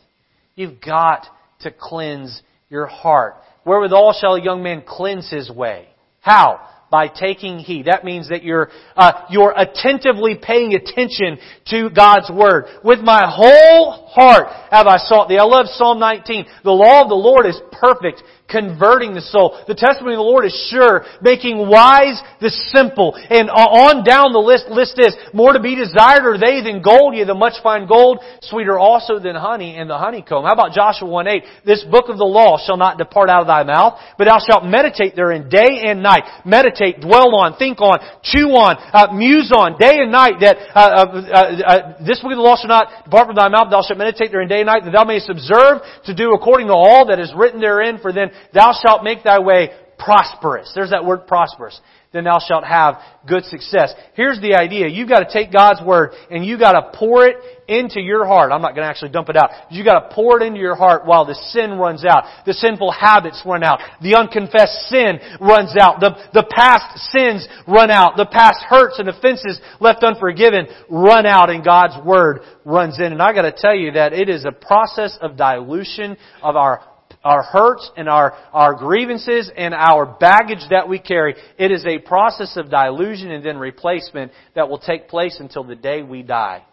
[0.57, 1.27] You've got
[1.61, 3.37] to cleanse your heart.
[3.65, 5.89] Wherewithal shall a young man cleanse his way?
[6.21, 6.61] How?
[6.91, 7.87] By taking heed.
[7.87, 12.65] That means that you're, uh, you're attentively paying attention to God's Word.
[12.83, 15.39] With my whole heart have I sought thee.
[15.39, 16.47] I love Psalm 19.
[16.65, 19.57] The law of the Lord is perfect, converting the soul.
[19.69, 23.15] The testimony of the Lord is sure, making wise the simple.
[23.15, 27.15] And on down the list, list is, more to be desired are they than gold,
[27.15, 30.45] yea, the much fine gold, sweeter also than honey and the honeycomb.
[30.45, 31.65] How about Joshua 1.8?
[31.65, 34.65] This book of the law shall not depart out of thy mouth, but thou shalt
[34.65, 36.25] meditate therein day and night.
[36.45, 40.81] Meditate, dwell on, think on, chew on, uh, muse on, day and night, that uh,
[40.81, 43.83] uh, uh, uh this book of the law shall not depart from thy mouth, thou
[43.85, 47.07] shalt meditate therein day and night, that thou mayest observe to do according to all
[47.09, 50.73] that is written therein, for then thou shalt make thy way prosperous.
[50.75, 51.79] There's that word prosperous.
[52.13, 52.97] Then thou shalt have
[53.29, 53.93] good success.
[54.15, 54.89] Here's the idea.
[54.89, 57.37] You've got to take God's Word and you've got to pour it
[57.69, 58.51] into your heart.
[58.51, 59.51] I'm not going to actually dump it out.
[59.71, 62.25] You've got to pour it into your heart while the sin runs out.
[62.47, 63.81] The sinful habits run out.
[64.01, 66.01] The unconfessed sin runs out.
[66.01, 68.17] The, the past sins run out.
[68.17, 73.13] The past hurts and offenses left unforgiven run out and God's Word runs in.
[73.13, 76.83] And I got to tell you that it is a process of dilution of our
[77.25, 81.35] our hurts and our, our grievances and our baggage that we carry.
[81.59, 85.75] It is a process of dilution and then replacement that will take place until the
[85.75, 86.65] day we die.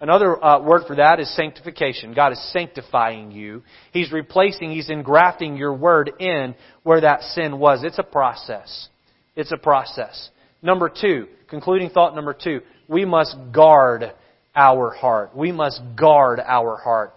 [0.00, 2.14] Another uh, word for that is sanctification.
[2.14, 3.62] God is sanctifying you.
[3.92, 7.84] He's replacing, He's engrafting your word in where that sin was.
[7.84, 8.88] It's a process.
[9.36, 10.30] It's a process.
[10.62, 14.12] Number two, concluding thought number two, we must guard
[14.56, 15.36] our heart.
[15.36, 17.12] We must guard our heart.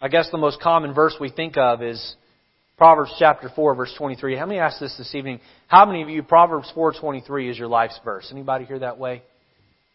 [0.00, 2.16] I guess the most common verse we think of is
[2.76, 4.36] Proverbs chapter 4 verse 23.
[4.36, 5.40] How many asked this this evening?
[5.68, 8.28] How many of you Proverbs 4:23 is your life's verse?
[8.32, 9.22] Anybody hear that way?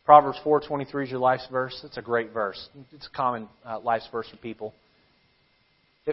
[0.06, 1.80] Proverbs 4:23 is your life's verse.
[1.84, 2.70] It's a great verse.
[2.91, 4.74] It's a common uh, life's verse for people.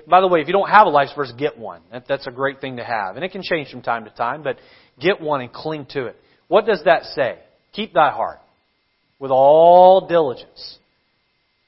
[0.06, 1.80] By the way, if you don't have a life's verse, get one.
[1.90, 3.16] That, that's a great thing to have.
[3.16, 4.58] And it can change from time to time, but
[5.00, 6.16] get one and cling to it.
[6.48, 7.38] What does that say?
[7.72, 8.40] Keep thy heart
[9.18, 10.78] with all diligence,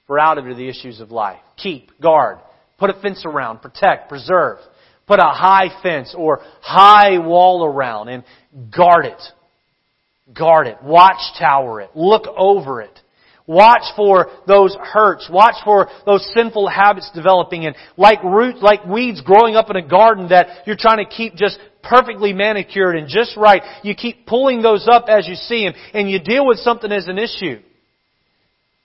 [0.07, 1.41] for out of it are the issues of life.
[1.57, 2.39] Keep, guard,
[2.79, 4.59] put a fence around, protect, preserve.
[5.07, 8.23] Put a high fence or high wall around and
[8.71, 9.21] guard it.
[10.35, 10.83] Guard it.
[10.83, 11.91] Watch tower it.
[11.95, 12.99] Look over it.
[13.47, 15.29] Watch for those hurts.
[15.29, 19.87] Watch for those sinful habits developing and like roots, like weeds growing up in a
[19.87, 23.63] garden that you're trying to keep just perfectly manicured and just right.
[23.83, 27.09] You keep pulling those up as you see them and you deal with something as
[27.09, 27.61] an issue.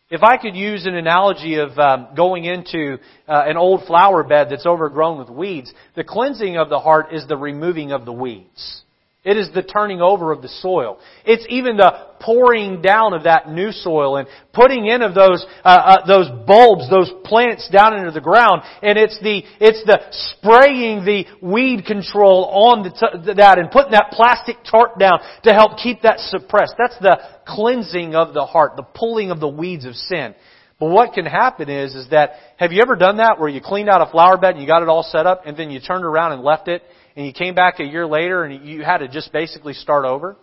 [0.10, 4.48] If I could use an analogy of um, going into uh, an old flower bed
[4.50, 8.84] that's overgrown with weeds, the cleansing of the heart is the removing of the weeds.
[9.26, 11.00] It is the turning over of the soil.
[11.26, 15.68] It's even the pouring down of that new soil and putting in of those uh,
[15.68, 18.62] uh, those bulbs, those plants down into the ground.
[18.84, 23.94] And it's the it's the spraying the weed control on the t- that and putting
[23.94, 26.76] that plastic tarp down to help keep that suppressed.
[26.78, 27.18] That's the
[27.48, 30.36] cleansing of the heart, the pulling of the weeds of sin.
[30.80, 33.88] But what can happen is, is that, have you ever done that where you cleaned
[33.88, 36.04] out a flower bed and you got it all set up and then you turned
[36.04, 36.84] around and left it
[37.16, 40.36] and you came back a year later and you had to just basically start over?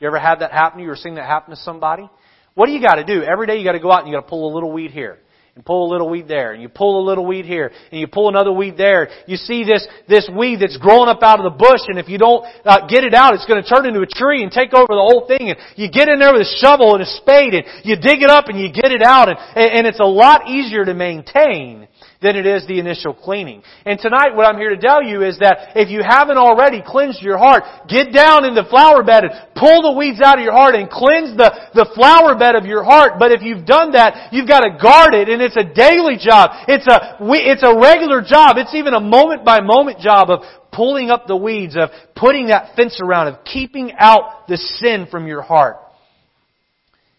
[0.00, 2.08] You ever had that happen you or seen that happen to somebody?
[2.54, 3.22] What do you got to do?
[3.22, 4.90] Every day you got to go out and you got to pull a little weed
[4.90, 5.18] here
[5.54, 8.08] and pull a little weed there, and you pull a little weed here, and you
[8.08, 9.08] pull another weed there.
[9.28, 12.18] You see this, this weed that's growing up out of the bush, and if you
[12.18, 14.90] don't uh, get it out, it's going to turn into a tree and take over
[14.90, 17.64] the whole thing, and you get in there with a shovel and a spade, and
[17.84, 20.84] you dig it up and you get it out, and, and it's a lot easier
[20.84, 21.86] to maintain
[22.24, 23.62] than it is the initial cleaning.
[23.84, 27.20] And tonight what I'm here to tell you is that if you haven't already cleansed
[27.20, 30.56] your heart, get down in the flower bed and pull the weeds out of your
[30.56, 33.20] heart and cleanse the, the flower bed of your heart.
[33.20, 36.64] But if you've done that, you've got to guard it and it's a daily job.
[36.66, 38.56] It's a, it's a regular job.
[38.56, 40.40] It's even a moment by moment job of
[40.72, 45.26] pulling up the weeds, of putting that fence around, of keeping out the sin from
[45.26, 45.76] your heart.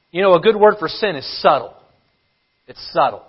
[0.10, 1.76] You know, a good word for sin is subtle.
[2.66, 3.22] It's subtle.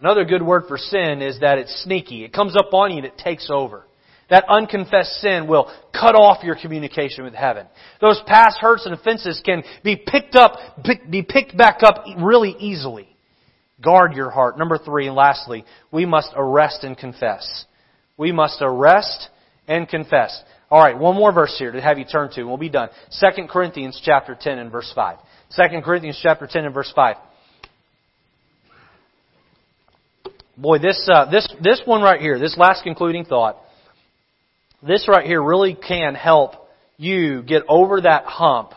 [0.00, 2.24] Another good word for sin is that it's sneaky.
[2.24, 3.84] It comes up on you and it takes over.
[4.30, 7.66] That unconfessed sin will cut off your communication with heaven.
[8.00, 13.08] Those past hurts and offenses can be picked up, be picked back up really easily.
[13.82, 14.58] Guard your heart.
[14.58, 17.66] Number three, and lastly, we must arrest and confess.
[18.16, 19.28] We must arrest
[19.68, 20.42] and confess.
[20.70, 22.88] Alright, one more verse here to have you turn to, and we'll be done.
[23.20, 25.18] 2 Corinthians chapter 10 and verse 5.
[25.54, 27.16] 2 Corinthians chapter 10 and verse 5.
[30.56, 33.58] Boy, this, uh, this, this one right here, this last concluding thought,
[34.86, 36.52] this right here really can help
[36.96, 38.72] you get over that hump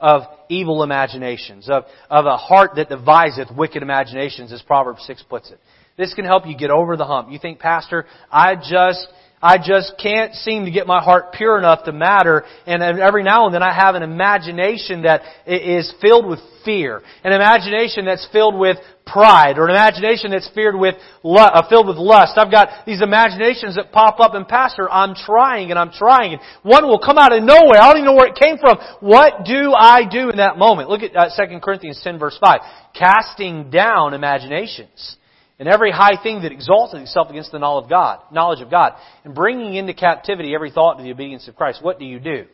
[0.00, 5.50] of evil imaginations, of, of a heart that deviseth wicked imaginations, as Proverbs 6 puts
[5.50, 5.60] it.
[5.96, 7.30] This can help you get over the hump.
[7.30, 9.06] You think, Pastor, I just,
[9.40, 12.44] I just can't seem to get my heart pure enough to matter.
[12.66, 17.02] And every now and then I have an imagination that is filled with fear.
[17.22, 19.58] An imagination that's filled with pride.
[19.58, 20.94] Or an imagination that's filled with,
[21.24, 22.34] uh, filled with lust.
[22.36, 26.34] I've got these imaginations that pop up and Pastor, I'm trying and I'm trying.
[26.34, 27.80] And one will come out of nowhere.
[27.80, 28.78] I don't even know where it came from.
[29.00, 30.88] What do I do in that moment?
[30.88, 32.60] Look at uh, 2 Corinthians 10 verse 5.
[32.94, 35.16] Casting down imaginations
[35.58, 38.94] and every high thing that exalted itself against the knowledge of God, knowledge of God,
[39.24, 41.80] and bringing into captivity every thought to the obedience of Christ.
[41.82, 42.46] What do you do?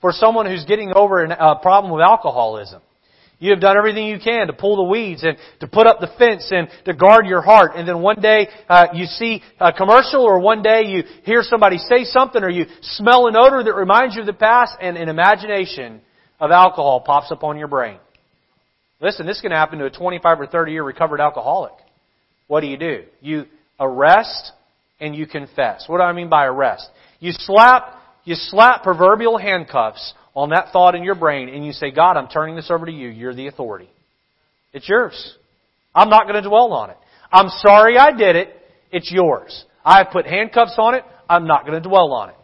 [0.00, 2.82] For someone who's getting over a problem with alcoholism,
[3.40, 6.10] you have done everything you can to pull the weeds and to put up the
[6.18, 7.72] fence and to guard your heart.
[7.74, 11.78] And then one day uh, you see a commercial, or one day you hear somebody
[11.78, 15.08] say something, or you smell an odor that reminds you of the past, and an
[15.08, 16.00] imagination
[16.38, 17.98] of alcohol pops up on your brain.
[19.00, 21.72] Listen, this can happen to a 25 or 30 year recovered alcoholic
[22.50, 23.04] what do you do?
[23.20, 23.44] You
[23.78, 24.50] arrest
[24.98, 25.84] and you confess.
[25.86, 26.90] What do I mean by arrest?
[27.20, 31.90] You slap, you slap proverbial handcuffs on that thought in your brain and you say,
[31.90, 33.08] God, I'm turning this over to you.
[33.08, 33.90] You're the authority.
[34.72, 35.36] It's yours.
[35.94, 36.96] I'm not going to dwell on it.
[37.32, 38.54] I'm sorry I did it.
[38.92, 39.64] It's yours.
[39.84, 41.04] I've put handcuffs on it.
[41.28, 42.36] I'm not going to dwell on it.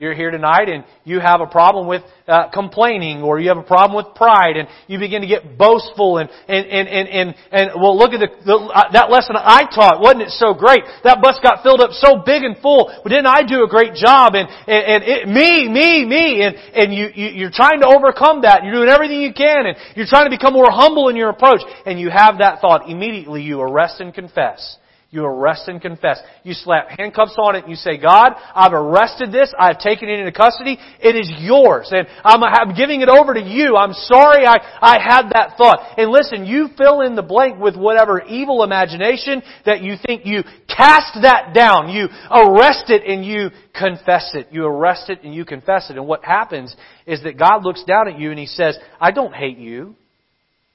[0.00, 3.68] You're here tonight and you have a problem with uh, complaining or you have a
[3.68, 7.70] problem with pride and you begin to get boastful and, and, and, and, and, and
[7.76, 10.00] well look at the, the uh, that lesson I taught.
[10.00, 10.80] Wasn't it so great?
[11.04, 12.88] That bus got filled up so big and full.
[13.04, 14.32] But didn't I do a great job?
[14.36, 16.48] And, and, and it, me, me, me.
[16.48, 18.64] And, and you, you, you're trying to overcome that.
[18.64, 21.60] You're doing everything you can and you're trying to become more humble in your approach.
[21.84, 22.88] And you have that thought.
[22.88, 24.79] Immediately you arrest and confess.
[25.12, 26.20] You arrest and confess.
[26.44, 29.52] You slap handcuffs on it and you say, God, I've arrested this.
[29.58, 30.78] I've taken it into custody.
[31.00, 31.88] It is yours.
[31.90, 33.74] And I'm, I'm giving it over to you.
[33.76, 35.98] I'm sorry I, I had that thought.
[35.98, 40.44] And listen, you fill in the blank with whatever evil imagination that you think you
[40.68, 41.88] cast that down.
[41.88, 44.46] You arrest it and you confess it.
[44.52, 45.96] You arrest it and you confess it.
[45.96, 49.34] And what happens is that God looks down at you and He says, I don't
[49.34, 49.96] hate you.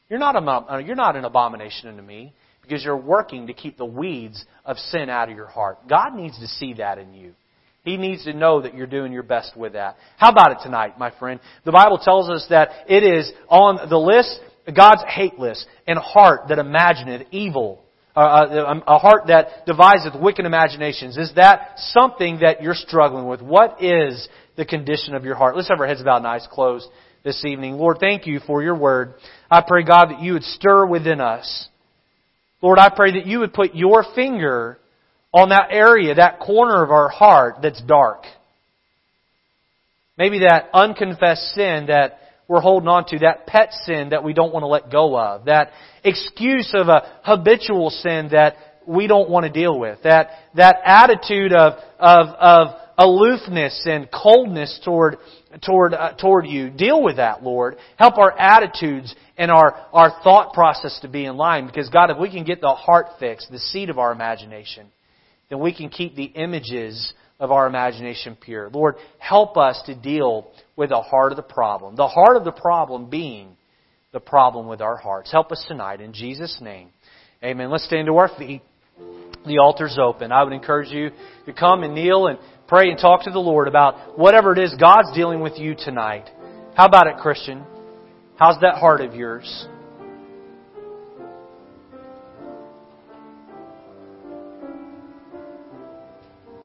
[0.10, 2.34] You're not, a, you're not an abomination unto me
[2.68, 5.88] because you're working to keep the weeds of sin out of your heart.
[5.88, 7.34] God needs to see that in you.
[7.84, 9.98] He needs to know that you're doing your best with that.
[10.18, 11.40] How about it tonight, my friend?
[11.66, 14.40] The Bible tells us that it is on the list,
[14.76, 17.84] God's hate list, and a heart that imagineth evil.
[18.16, 21.16] Uh, uh a heart that deviseth wicked imaginations.
[21.16, 23.44] Is that something that you're struggling with?
[23.44, 25.56] What is the condition of your heart?
[25.56, 26.88] Let's have our heads about and eyes closed
[27.24, 27.74] this evening.
[27.74, 29.16] Lord, thank you for your word.
[29.52, 31.68] I pray, God, that you would stir within us
[32.66, 34.80] Lord, I pray that you would put your finger
[35.32, 38.24] on that area, that corner of our heart that's dark.
[40.18, 44.52] Maybe that unconfessed sin that we're holding on to, that pet sin that we don't
[44.52, 48.56] want to let go of, that excuse of a habitual sin that
[48.88, 54.80] we don't want to deal with, that, that attitude of, of, of aloofness and coldness
[54.84, 55.18] toward,
[55.64, 56.72] toward, uh, toward you.
[56.72, 57.76] Deal with that, Lord.
[57.98, 61.68] Help our attitudes and our, our thought process to be in line.
[61.68, 64.88] Because God, if we can get the heart fixed, the seat of our imagination,
[65.50, 68.70] then we can keep the images of our imagination pure.
[68.70, 71.96] Lord, help us to deal with the heart of the problem.
[71.96, 73.58] The heart of the problem being
[74.14, 75.32] the problem with our hearts.
[75.32, 76.90] Help us tonight in Jesus' name.
[77.44, 77.70] Amen.
[77.70, 78.62] Let's stand to our feet.
[79.46, 80.32] The altar's open.
[80.32, 81.12] I would encourage you
[81.46, 84.74] to come and kneel and pray and talk to the Lord about whatever it is
[84.80, 86.30] God's dealing with you tonight.
[86.76, 87.64] How about it, Christian?
[88.38, 89.68] How's that heart of yours?